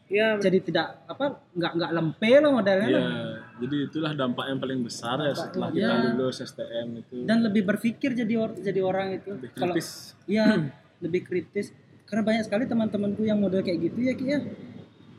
Iya, 0.08 0.28
jadi 0.40 0.58
tidak 0.62 1.04
apa 1.04 1.36
nggak 1.52 1.72
nggak 1.76 1.90
lempe 1.92 2.30
loh 2.40 2.52
modelnya 2.54 2.88
Iya. 2.88 2.96
loh. 2.96 3.36
Jadi 3.60 3.76
itulah 3.84 4.12
dampak 4.14 4.48
yang 4.48 4.56
paling 4.56 4.80
besar 4.80 5.20
ya 5.20 5.36
setelah 5.36 5.68
kita 5.68 5.84
Iya. 5.84 6.16
lulus 6.16 6.40
STM 6.40 6.88
itu. 6.96 7.16
dan 7.22 7.44
lebih 7.44 7.62
berpikir 7.62 8.16
jadi 8.16 8.34
or- 8.34 8.56
jadi 8.58 8.80
orang 8.80 9.12
itu 9.14 9.36
lebih 9.36 9.52
kalau 9.52 9.76
kritis. 9.76 10.16
Iya, 10.24 10.44
lebih 11.04 11.20
kritis. 11.22 11.76
Karena 12.02 12.24
banyak 12.24 12.42
sekali 12.42 12.64
teman-temanku 12.64 13.20
yang 13.22 13.36
model 13.36 13.60
kayak 13.60 13.78
gitu 13.84 14.00
ya, 14.00 14.12
Ki 14.14 14.24
ya. 14.26 14.40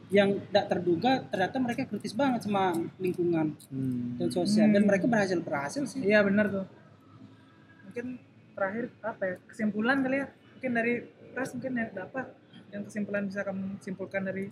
Yang 0.10 0.30
tidak 0.44 0.66
terduga 0.68 1.12
ternyata 1.24 1.56
mereka 1.60 1.82
kritis 1.86 2.14
banget 2.14 2.42
sama 2.42 2.74
lingkungan 2.98 3.54
Hmm. 3.70 4.18
dan 4.18 4.34
sosial 4.34 4.74
dan 4.74 4.82
mereka 4.82 5.06
berhasil 5.06 5.38
berhasil 5.38 5.86
sih. 5.86 6.02
Iya 6.02 6.26
benar 6.26 6.50
tuh. 6.50 6.66
Mungkin 7.86 8.18
terakhir 8.52 8.86
apa 9.02 9.24
ya 9.24 9.36
kesimpulan 9.46 9.98
kali 10.00 10.18
ya 10.20 10.28
mungkin 10.30 10.72
dari 10.74 10.94
Pras 11.30 11.54
mungkin 11.54 11.72
yang 11.74 11.90
dapat 11.94 12.26
yang 12.70 12.82
kesimpulan 12.84 13.24
bisa 13.26 13.42
kamu 13.42 13.78
simpulkan 13.80 14.22
dari 14.24 14.50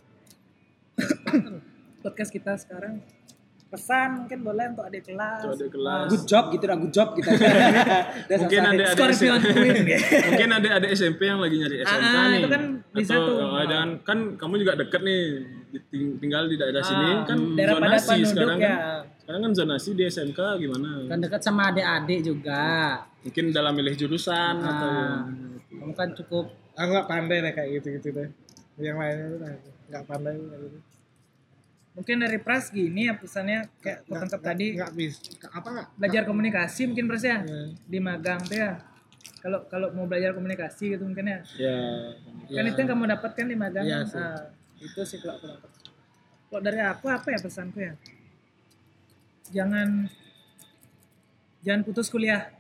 podcast 2.04 2.30
kita 2.30 2.54
sekarang 2.56 3.02
pesan 3.68 4.24
mungkin 4.24 4.48
boleh 4.48 4.72
untuk 4.72 4.88
adik 4.88 5.12
kelas 5.12 5.44
Itu 5.44 5.50
ada 5.52 5.68
kelas. 5.68 6.08
Good 6.08 6.24
job 6.26 6.46
gitu 6.56 6.66
lah, 6.66 6.78
good 6.80 6.94
job 6.96 7.08
gitu. 7.20 7.28
Udah 7.36 8.38
Mungkin 8.40 8.62
ada 8.64 8.84
ada 8.88 9.04
ya. 9.12 10.00
Mungkin 10.24 10.50
ada 10.56 10.70
ada 10.80 10.88
SMP 10.88 11.28
yang 11.28 11.44
lagi 11.44 11.56
nyari 11.60 11.76
SMK 11.84 12.00
Ah, 12.08 12.26
nih. 12.32 12.40
itu 12.40 12.48
kan 12.48 12.64
bisa 12.96 13.14
Atau, 13.14 13.28
tuh. 13.28 13.44
oh, 13.44 13.66
dan 13.68 13.88
kan 14.02 14.18
kamu 14.40 14.54
juga 14.64 14.74
deket 14.80 15.02
nih 15.04 15.20
tinggal 15.92 16.48
di 16.48 16.56
daerah 16.56 16.80
sini 16.80 17.10
Ah, 17.12 17.28
kan 17.28 17.38
daerah 17.60 17.74
padat 17.76 17.84
zonasi 17.84 18.08
penduduk 18.08 18.32
sekarang 18.32 18.58
ya. 18.58 18.68
kan. 18.72 18.78
Sekarang 19.28 19.44
kan 19.44 19.54
zonasi 19.54 19.92
di 19.92 20.08
SMK 20.08 20.40
gimana? 20.58 21.04
Kan 21.04 21.20
dekat 21.20 21.44
sama 21.44 21.68
adik-adik 21.68 22.24
juga. 22.24 23.04
Mungkin 23.28 23.52
dalam 23.52 23.76
milih 23.76 23.92
jurusan 23.94 24.56
atau 24.56 24.88
Ah, 24.88 25.28
kamu 25.68 25.92
kan 25.94 26.10
cukup 26.16 26.48
Aku 26.74 26.90
nggak 26.90 27.08
pandai 27.08 27.44
deh 27.44 27.52
kayak 27.52 27.70
gitu-gitu 27.76 28.16
deh. 28.16 28.30
Yang 28.80 28.96
lainnya 28.96 29.26
tuh 29.28 29.40
nah, 29.42 29.54
nggak 29.90 30.04
pandai 30.06 30.34
kayak 30.34 30.62
gitu. 30.64 30.80
mungkin 31.92 32.22
dari 32.22 32.38
Pras 32.38 32.70
gini 32.70 33.10
ya 33.10 33.18
pesannya 33.18 33.68
kayak 33.82 34.06
aku 34.06 34.14
tangkap 34.16 34.42
tadi 34.46 34.68
Nggak 34.78 34.94
bisa. 34.94 35.20
Apa 35.50 35.68
nggak? 35.68 35.88
belajar 35.98 36.22
komunikasi 36.24 36.82
mungkin 36.88 37.06
Pras 37.10 37.26
ya 37.26 37.42
Ya. 37.42 37.62
di 37.84 38.00
magang 38.00 38.40
tuh 38.40 38.54
ya 38.56 38.72
kalau 39.38 39.60
kalau 39.68 39.88
mau 39.92 40.06
belajar 40.06 40.32
komunikasi 40.32 40.94
gitu 40.94 41.04
mungkin 41.04 41.26
ya 41.28 41.40
ya 41.58 41.76
kan 42.54 42.64
itu 42.64 42.78
yang 42.78 42.90
kamu 42.94 43.04
dapatkan 43.12 43.44
di 43.44 43.58
magang 43.58 43.84
Iya 43.84 44.06
sih. 44.06 44.16
Nah, 44.16 44.40
itu 44.78 45.02
sih 45.04 45.18
kalau 45.18 45.36
aku 45.36 45.46
dapat 45.50 45.70
kalau 46.48 46.62
dari 46.62 46.80
aku 46.80 47.06
apa 47.10 47.28
ya 47.28 47.40
pesanku 47.42 47.80
ya 47.82 47.92
jangan 49.50 50.10
jangan 51.60 51.82
putus 51.84 52.08
kuliah 52.08 52.52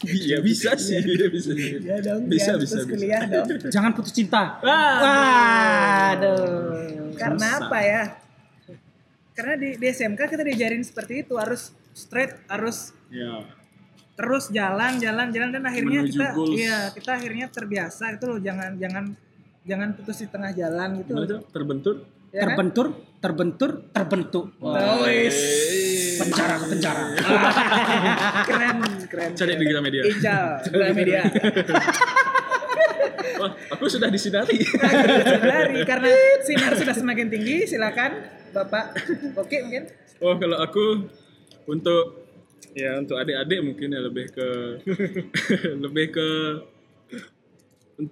Iya 0.00 0.40
bisa 0.40 0.72
sih, 0.74 0.96
bisa. 1.04 1.52
ya 1.78 2.00
dong 2.00 2.24
Bisa, 2.26 2.56
jangan 2.56 2.58
bisa, 2.58 2.72
putus 2.72 2.72
bisa. 2.80 2.88
kuliah 2.88 3.22
dong 3.22 3.46
jangan 3.68 3.92
putus 3.92 4.12
cinta. 4.12 4.56
Wah, 4.58 4.96
Waduh. 6.16 7.12
karena 7.14 7.48
Susah. 7.50 7.60
apa 7.62 7.78
ya 7.80 8.02
karena 9.32 9.54
di, 9.54 9.68
di 9.74 9.86
SMK 9.86 10.20
kita 10.24 10.42
diajarin 10.42 10.80
seperti 10.80 11.22
itu 11.22 11.34
harus 11.34 11.74
straight 11.92 12.40
harus 12.46 12.96
Ya. 13.06 13.46
terus 14.14 14.48
jalan 14.48 14.96
jalan 14.96 15.28
jalan 15.28 15.50
dan 15.50 15.64
akhirnya 15.64 16.00
Menuju 16.02 16.14
kita 16.14 16.28
goals. 16.32 16.50
iya 16.52 16.78
kita 16.90 17.10
akhirnya 17.12 17.46
terbiasa 17.48 18.04
itu 18.10 18.24
loh 18.24 18.38
jangan 18.38 18.74
jangan 18.74 19.04
jangan 19.64 19.96
putus 19.96 20.16
di 20.20 20.28
tengah 20.28 20.52
jalan 20.52 20.88
gitu 21.00 21.12
Gimana? 21.16 21.40
Terbentur? 21.48 21.94
ya 22.28 22.40
kan? 22.42 22.58
Terbentur, 22.58 22.86
terbentur, 23.18 23.70
terbentuk. 23.90 24.44
Oh, 24.58 25.06
wis. 25.06 25.38
Penjara 26.14 26.54
ke 26.58 26.66
penjara. 26.68 27.04
keren 28.48 28.76
keren 29.06 29.30
Cari 29.34 29.52
di 29.54 29.66
Gramedia. 29.66 30.02
Ijal 30.04 30.46
Gramedia 30.68 31.22
Wah, 33.34 33.50
aku 33.70 33.90
sudah 33.90 34.08
disidari. 34.08 34.62
dari 35.42 35.82
karena 35.90 36.10
sinar 36.46 36.78
sudah 36.78 36.94
semakin 36.94 37.26
tinggi 37.28 37.66
silakan 37.66 38.22
bapak 38.50 38.94
oke 39.34 39.56
mungkin 39.66 39.84
Oh, 40.22 40.38
kalau 40.38 40.56
aku 40.62 41.10
untuk 41.66 42.22
ya 42.72 42.96
untuk 42.96 43.18
adik-adik 43.18 43.60
mungkin 43.60 43.90
ya 43.90 44.00
lebih 44.00 44.30
ke 44.30 44.48
lebih 45.84 46.06
ke 46.14 46.28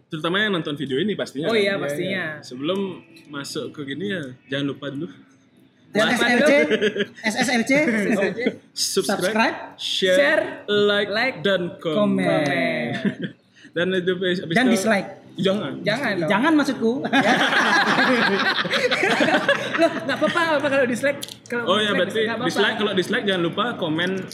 terutama 0.07 0.39
yang 0.39 0.53
nonton 0.53 0.75
video 0.75 0.97
ini 0.97 1.13
pastinya. 1.13 1.47
oh 1.47 1.55
iya 1.55 1.75
Ya, 1.75 1.75
pastinya 1.77 2.23
ya. 2.37 2.41
Sebelum 2.41 3.01
masuk 3.29 3.71
ke 3.71 3.87
gini 3.87 4.11
ya 4.11 4.23
jangan 4.49 4.67
lupa 4.69 4.89
dulu 4.89 5.09
Dan 5.89 6.09
Apa 6.09 6.25
SSLC, 6.25 6.53
SSLC, 7.21 7.71
subscribe, 8.73 9.13
subscribe, 9.13 9.57
share, 9.77 10.17
Share, 10.17 10.45
like, 10.67 11.11
like, 11.11 11.37
dan 11.41 11.77
komen. 11.77 12.25
komen. 12.25 12.89
dan 13.77 13.87
itu 13.93 14.13
dan 14.51 14.67
dislike. 14.67 15.09
Jangan. 15.35 15.81
jangan 15.81 16.13
dong 16.19 16.29
Jangan 16.29 16.53
maksudku. 16.55 16.93
loh 19.75 19.91
nggak 19.99 20.17
apa-apa 20.19 20.41
apa 20.55 20.69
kalau 20.71 20.87
dislike 20.87 21.19
kalau 21.45 21.65
Oh 21.67 21.79
ya 21.79 21.93
berarti 21.93 22.21
apa-apa. 22.25 22.45
dislike 22.47 22.77
kalau 22.77 22.93
dislike 22.93 23.25
jangan 23.25 23.43
lupa 23.43 23.65
komen 23.75 24.11
eh, 24.17 24.25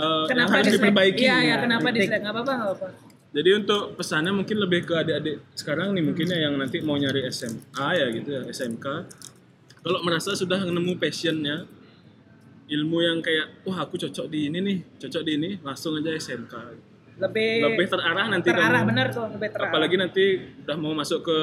yang 0.00 0.28
kenapa 0.28 0.52
harus 0.54 0.66
dislike 0.66 0.80
diperbaiki. 0.82 1.20
iya 1.22 1.36
iya 1.38 1.48
Ya. 1.50 1.56
kenapa 1.58 1.88
dislike 1.90 2.20
nggak 2.20 2.34
apa-apa 2.34 2.52
nggak 2.54 2.72
apa 2.74 2.88
Jadi 3.30 3.50
untuk 3.54 3.94
pesannya 3.94 4.34
mungkin 4.34 4.58
lebih 4.58 4.90
ke 4.90 4.94
adik-adik 4.98 5.38
sekarang 5.54 5.94
nih 5.94 6.02
mungkin 6.02 6.26
ya 6.34 6.50
yang 6.50 6.58
nanti 6.58 6.82
mau 6.82 6.98
nyari 6.98 7.30
SMA 7.30 7.88
ya 7.94 8.06
gitu 8.10 8.28
ya 8.34 8.42
SMK. 8.50 8.86
Kalau 9.80 10.02
merasa 10.02 10.34
sudah 10.34 10.66
nemu 10.66 10.98
passionnya 10.98 11.62
ilmu 12.66 12.98
yang 13.02 13.22
kayak 13.22 13.62
wah 13.62 13.86
aku 13.86 13.98
cocok 14.02 14.26
di 14.26 14.50
ini 14.50 14.58
nih 14.58 14.78
cocok 14.98 15.22
di 15.22 15.32
ini 15.38 15.50
langsung 15.62 15.94
aja 16.02 16.10
SMK. 16.10 16.54
Lebih 17.20 17.50
Lebih 17.66 17.86
terarah 17.86 18.26
nanti 18.26 18.48
terarah 18.48 18.80
kamu. 18.80 18.88
benar 18.88 19.06
tuh 19.08 19.26
lebih 19.28 19.48
terarah 19.48 19.68
Apalagi 19.68 19.94
nanti 19.94 20.24
udah 20.58 20.76
mau 20.76 20.92
masuk 20.92 21.20
ke 21.20 21.38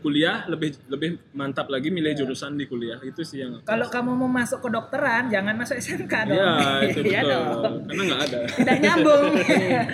kuliah 0.00 0.42
lebih 0.44 0.74
lebih 0.86 1.08
mantap 1.30 1.66
lagi 1.66 1.88
milih 1.88 2.10
jurusan 2.14 2.54
di 2.54 2.64
kuliah 2.64 2.98
itu 3.00 3.20
sih 3.20 3.40
yang. 3.40 3.62
kalau 3.62 3.86
kamu 3.86 4.10
mau 4.12 4.26
masuk 4.28 4.58
ke 4.58 4.68
dokteran 4.68 5.28
jangan 5.28 5.54
masuk 5.54 5.76
SMK 5.76 6.14
dong 6.26 6.36
Iya 6.36 6.50
itu 6.88 7.00
Iya 7.04 7.20
betul. 7.22 7.38
dong 7.60 7.74
Karena 7.86 8.02
nggak 8.04 8.20
ada. 8.22 8.38
tidak 8.50 8.76
nyambung 8.80 9.24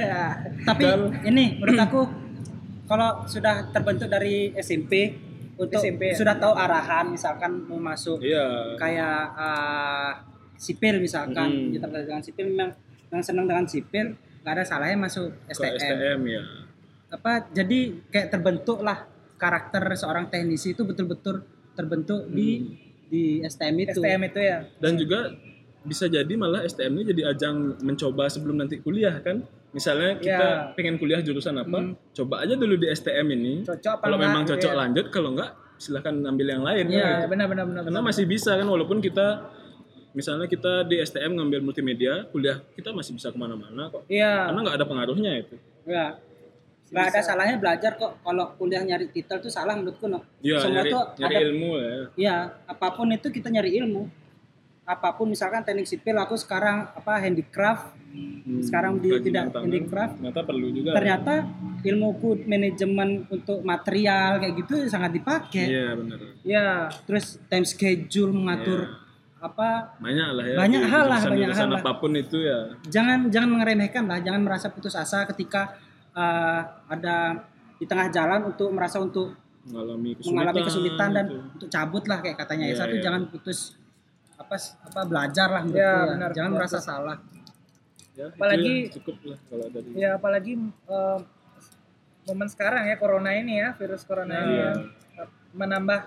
Tapi 0.68 0.83
ini 1.25 1.44
menurut 1.57 1.81
aku 1.81 2.01
kalau 2.85 3.11
sudah 3.25 3.55
terbentuk 3.68 4.07
dari 4.07 4.55
SMP 4.55 5.11
untuk 5.57 5.81
SMP, 5.81 6.12
ya? 6.12 6.14
sudah 6.14 6.35
tahu 6.37 6.53
arahan 6.55 7.09
misalkan 7.09 7.64
mau 7.64 7.77
masuk 7.77 8.20
Iya. 8.20 8.77
kayak 8.77 9.20
eh, 9.35 10.11
sipil 10.55 10.96
misalkan 10.99 11.68
kita 11.70 11.85
terkait 11.85 12.07
dengan 12.07 12.22
sipil 12.22 12.44
memang 12.49 12.70
yang 13.09 13.22
senang 13.22 13.44
dengan 13.44 13.64
sipil 13.64 14.07
nggak 14.46 14.54
ada 14.54 14.64
salahnya 14.64 14.94
masuk 14.96 15.35
Ke 15.44 15.59
STM. 15.59 15.74
STM 15.76 16.20
ya. 16.28 16.42
apa 17.09 17.50
jadi 17.50 17.78
kayak 18.06 18.28
terbentuk 18.30 18.78
lah 18.78 19.11
karakter 19.37 19.82
seorang 19.92 20.26
teknisi 20.26 20.70
itu 20.70 20.82
betul-betul 20.82 21.42
terbentuk 21.72 22.26
di 22.28 22.78
di 23.04 23.42
STM 23.42 23.74
itu 23.80 23.98
STM 23.98 24.22
itu 24.24 24.38
ya 24.38 24.59
dan 24.76 24.94
juga 24.94 25.35
bisa 25.82 26.06
jadi 26.06 26.30
malah 26.32 26.62
STM 26.62 26.94
ini 26.94 27.04
jadi 27.09 27.22
ajang 27.28 27.78
mencoba 27.80 28.26
sebelum 28.26 28.54
nanti 28.56 28.78
kuliah 28.78 29.18
kan 29.18 29.42
misalnya 29.68 30.14
kita 30.16 30.46
Ya. 30.46 30.70
pengen 30.72 30.94
kuliah 30.96 31.18
jurusan 31.18 31.54
apa 31.56 31.78
coba 32.12 32.35
aja 32.40 32.54
dulu 32.54 32.74
di 32.76 32.87
STM 32.88 33.26
ini 33.32 33.54
cocok 33.62 33.92
apa 33.92 34.02
kalau 34.04 34.16
enggak, 34.16 34.30
memang 34.30 34.42
cocok 34.46 34.70
ya. 34.70 34.76
lanjut 34.76 35.06
kalau 35.11 35.28
enggak 35.32 35.50
silahkan 35.76 36.14
ambil 36.24 36.46
yang 36.48 36.62
lain 36.62 36.85
Iya, 36.87 36.96
kan, 36.96 37.11
gitu. 37.12 37.26
benar 37.28 37.46
benar 37.46 37.64
benar. 37.66 37.82
karena 37.82 37.98
benar. 37.98 38.09
masih 38.09 38.24
bisa 38.24 38.50
kan 38.52 38.64
walaupun 38.64 38.98
kita 38.98 39.26
misalnya 40.16 40.46
kita 40.46 40.83
di 40.83 40.96
STM 40.98 41.37
ngambil 41.37 41.61
multimedia 41.62 42.24
kuliah 42.26 42.64
kita 42.72 42.88
masih 42.90 43.12
bisa 43.12 43.29
ke 43.29 43.37
mana-mana 43.37 43.87
kok 43.87 44.09
Iya. 44.09 44.48
karena 44.48 44.61
nggak 44.62 44.76
ada 44.76 44.87
pengaruhnya 44.87 45.33
itu 45.37 45.55
ya 45.85 46.16
nggak 46.87 47.07
ada 47.09 47.20
salahnya 47.20 47.57
belajar 47.57 47.92
kok 47.94 48.16
kalau 48.20 48.57
kuliah 48.57 48.81
nyari 48.81 49.07
titel 49.07 49.37
tuh 49.38 49.50
salah 49.50 49.74
menurutku 49.74 50.07
no 50.07 50.24
Iya, 50.40 50.57
semua 50.59 50.81
nyari, 50.81 50.90
tuh 50.90 51.02
nyari 51.16 51.35
ada 51.35 51.44
ilmu 51.44 51.70
ya. 51.76 51.92
ya 52.16 52.37
apa 52.64 52.87
pun 52.90 53.07
itu 53.11 53.29
kita 53.29 53.48
nyari 53.48 53.76
ilmu 53.76 54.09
apa 54.85 55.09
pun 55.12 55.26
misalkan 55.26 55.61
teknik 55.61 55.85
sipil 55.85 56.14
aku 56.16 56.35
sekarang 56.35 56.88
apa 56.90 57.20
handicraft 57.20 57.92
Hmm, 58.16 58.64
sekarang 58.64 58.96
di 58.96 59.12
tidak 59.20 59.52
tangan. 59.52 59.68
handicraft 59.68 60.14
Ternyata 60.16 60.40
perlu 60.40 60.66
juga. 60.72 60.90
ternyata 60.94 61.35
ilmuku 61.83 62.29
manajemen 62.46 63.09
untuk 63.29 63.61
material 63.61 64.40
kayak 64.40 64.55
gitu 64.57 64.74
sangat 64.87 65.11
dipakai 65.12 65.66
Iya 65.66 65.88
benar. 65.92 66.18
Iya. 66.40 66.68
terus 67.05 67.37
time 67.44 67.66
schedule 67.66 68.33
mengatur 68.33 68.88
apa 69.46 69.68
Banyak 69.98 70.28
lah 70.32 70.44
ya. 70.44 70.56
Banyak 70.56 70.82
hal 70.85 71.04
lah, 71.04 71.20
banyak 71.22 71.50
hal 71.50 71.68
lah. 71.68 71.80
apa 71.80 71.90
pun 71.96 72.12
itu 72.12 72.38
ya. 72.40 72.59
jangan 72.85 73.26
jangan 73.28 73.48
mengeremehkan 73.50 74.04
lah 74.04 74.18
jangan 74.18 74.42
merasa 74.42 74.68
putus 74.68 74.94
asa 74.94 75.22
ketika 75.26 75.74
uh, 76.12 76.61
ada 76.87 77.46
di 77.76 77.85
tengah 77.85 78.09
jalan 78.09 78.46
untuk 78.46 78.68
merasa 78.70 78.96
untuk 78.98 79.37
mengalami 79.64 80.14
kesulitan, 80.14 80.30
mengalami 80.32 80.61
kesulitan 80.62 81.09
dan 81.11 81.24
gitu. 81.26 81.37
untuk 81.52 81.68
cabut 81.68 82.04
lah 82.06 82.18
kayak 82.20 82.37
katanya 82.37 82.64
ya 82.66 82.74
tapi 82.78 82.96
iya. 82.96 83.02
jangan 83.02 83.22
putus 83.26 83.59
apa 84.37 84.54
apa 84.82 85.00
belajar 85.04 85.48
lah 85.50 85.62
Ya, 85.66 85.74
ya. 85.74 85.92
benar, 86.09 86.30
jangan 86.30 86.50
benar. 86.50 86.61
merasa 86.62 86.78
salah 86.78 87.16
ya, 88.12 88.26
Apalagi- 88.28 88.87
ya, 88.87 88.92
cukup 88.94 89.16
lah 89.26 89.38
kalau 89.44 89.66
dari 89.68 89.88
Ya 89.92 90.11
apalagi 90.14 90.52
eh, 90.70 91.18
momen 92.24 92.48
sekarang 92.48 92.87
ya 92.87 92.96
corona 92.96 93.30
ini 93.32 93.59
ya 93.59 93.74
virus 93.74 94.02
corona 94.02 94.35
ini 94.40 94.54
Iya. 94.54 94.70
ya 95.14 95.24
menambah 95.52 96.00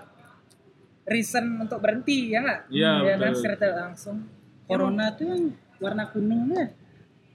reason 1.04 1.44
untuk 1.58 1.78
berhenti 1.78 2.30
ya 2.30 2.40
nggak? 2.40 2.60
Iya, 2.68 2.90
ya 3.04 3.14
kan 3.16 3.32
secara 3.32 3.68
langsung. 3.86 4.18
corona 4.62 5.10
tuh 5.10 5.26
yang 5.26 5.44
warna 5.76 6.06
kuning 6.06 6.46
ya 6.48 6.66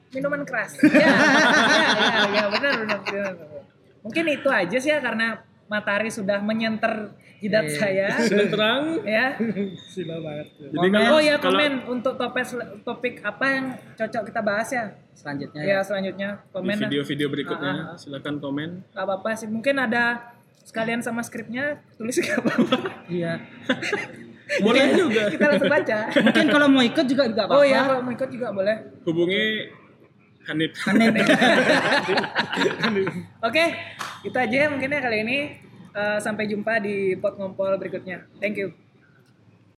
minuman 0.09 0.41
keras. 0.43 0.79
ya, 0.79 0.87
ya, 0.87 1.03
ya, 1.03 2.21
ya, 2.31 2.45
benar, 2.47 2.73
benar, 2.79 2.99
benar. 3.01 3.33
Mungkin 3.99 4.23
itu 4.29 4.47
aja 4.47 4.77
sih 4.77 4.87
ya 4.87 4.99
karena 4.99 5.43
matahari 5.65 6.07
sudah 6.07 6.39
menyenter 6.39 7.11
jidat 7.37 7.67
Iya. 7.67 7.75
saya. 7.75 8.07
sudah 8.31 8.47
terang 8.47 8.83
ya. 9.03 9.35
Sila 9.91 10.15
banget. 10.17 10.47
jadi 10.61 10.71
Komen. 10.77 10.95
kalau 10.95 11.09
Oh 11.09 11.19
ya 11.19 11.35
kalau- 11.35 11.59
komen 11.59 11.73
untuk 11.91 12.13
topik 12.15 12.45
topik 12.81 13.15
apa 13.19 13.45
yang 13.49 13.65
cocok 13.93 14.23
kita 14.25 14.41
bahas 14.41 14.69
ya? 14.69 14.85
selanjutnya 15.11 15.59
Ya 15.59 15.73
ya, 15.73 15.79
selanjutnya 15.81 16.29
komen. 16.49 16.75
video-video 16.77 17.27
berikutnya 17.27 17.73
Ah, 17.73 17.87
ah. 17.91 17.97
silakan 17.97 18.35
komen 18.37 18.69
Gak 18.89 19.03
apa-apa 19.03 19.29
sih. 19.33 19.47
Mungkin 19.47 19.75
ada 19.77 20.31
sekalian 20.65 20.99
sama 20.99 21.21
skripnya 21.21 21.79
tulis 21.95 22.17
gak 22.17 22.41
apa-apa. 22.41 23.05
iya 23.07 23.37
boleh 24.65 24.93
juga 24.93 25.21
kita 25.29 25.45
langsung 25.45 25.69
baca. 25.71 25.99
mungkin 26.09 26.47
kalau 26.49 26.67
mau 26.69 26.83
ikut 26.83 27.05
juga 27.05 27.23
juga 27.29 27.41
apa-apa 27.45 27.61
Oh 27.61 27.65
ya 27.65 27.81
kalau 27.85 28.01
mau 28.01 28.13
ikut 28.13 28.29
juga 28.29 28.47
boleh. 28.51 28.75
hubungi 29.05 29.45
Hanif 30.45 30.77
Oke, 33.41 33.63
kita 34.21 34.45
aja 34.45 34.57
ya 34.65 34.67
mungkin 34.69 34.93
ya 34.93 35.01
kali 35.01 35.25
ini. 35.25 35.37
Eh, 35.89 36.19
sampai 36.21 36.45
jumpa 36.45 36.77
di 36.77 37.17
pot 37.17 37.33
ngompol 37.33 37.81
berikutnya. 37.81 38.29
Thank 38.37 38.61
you. 38.61 38.84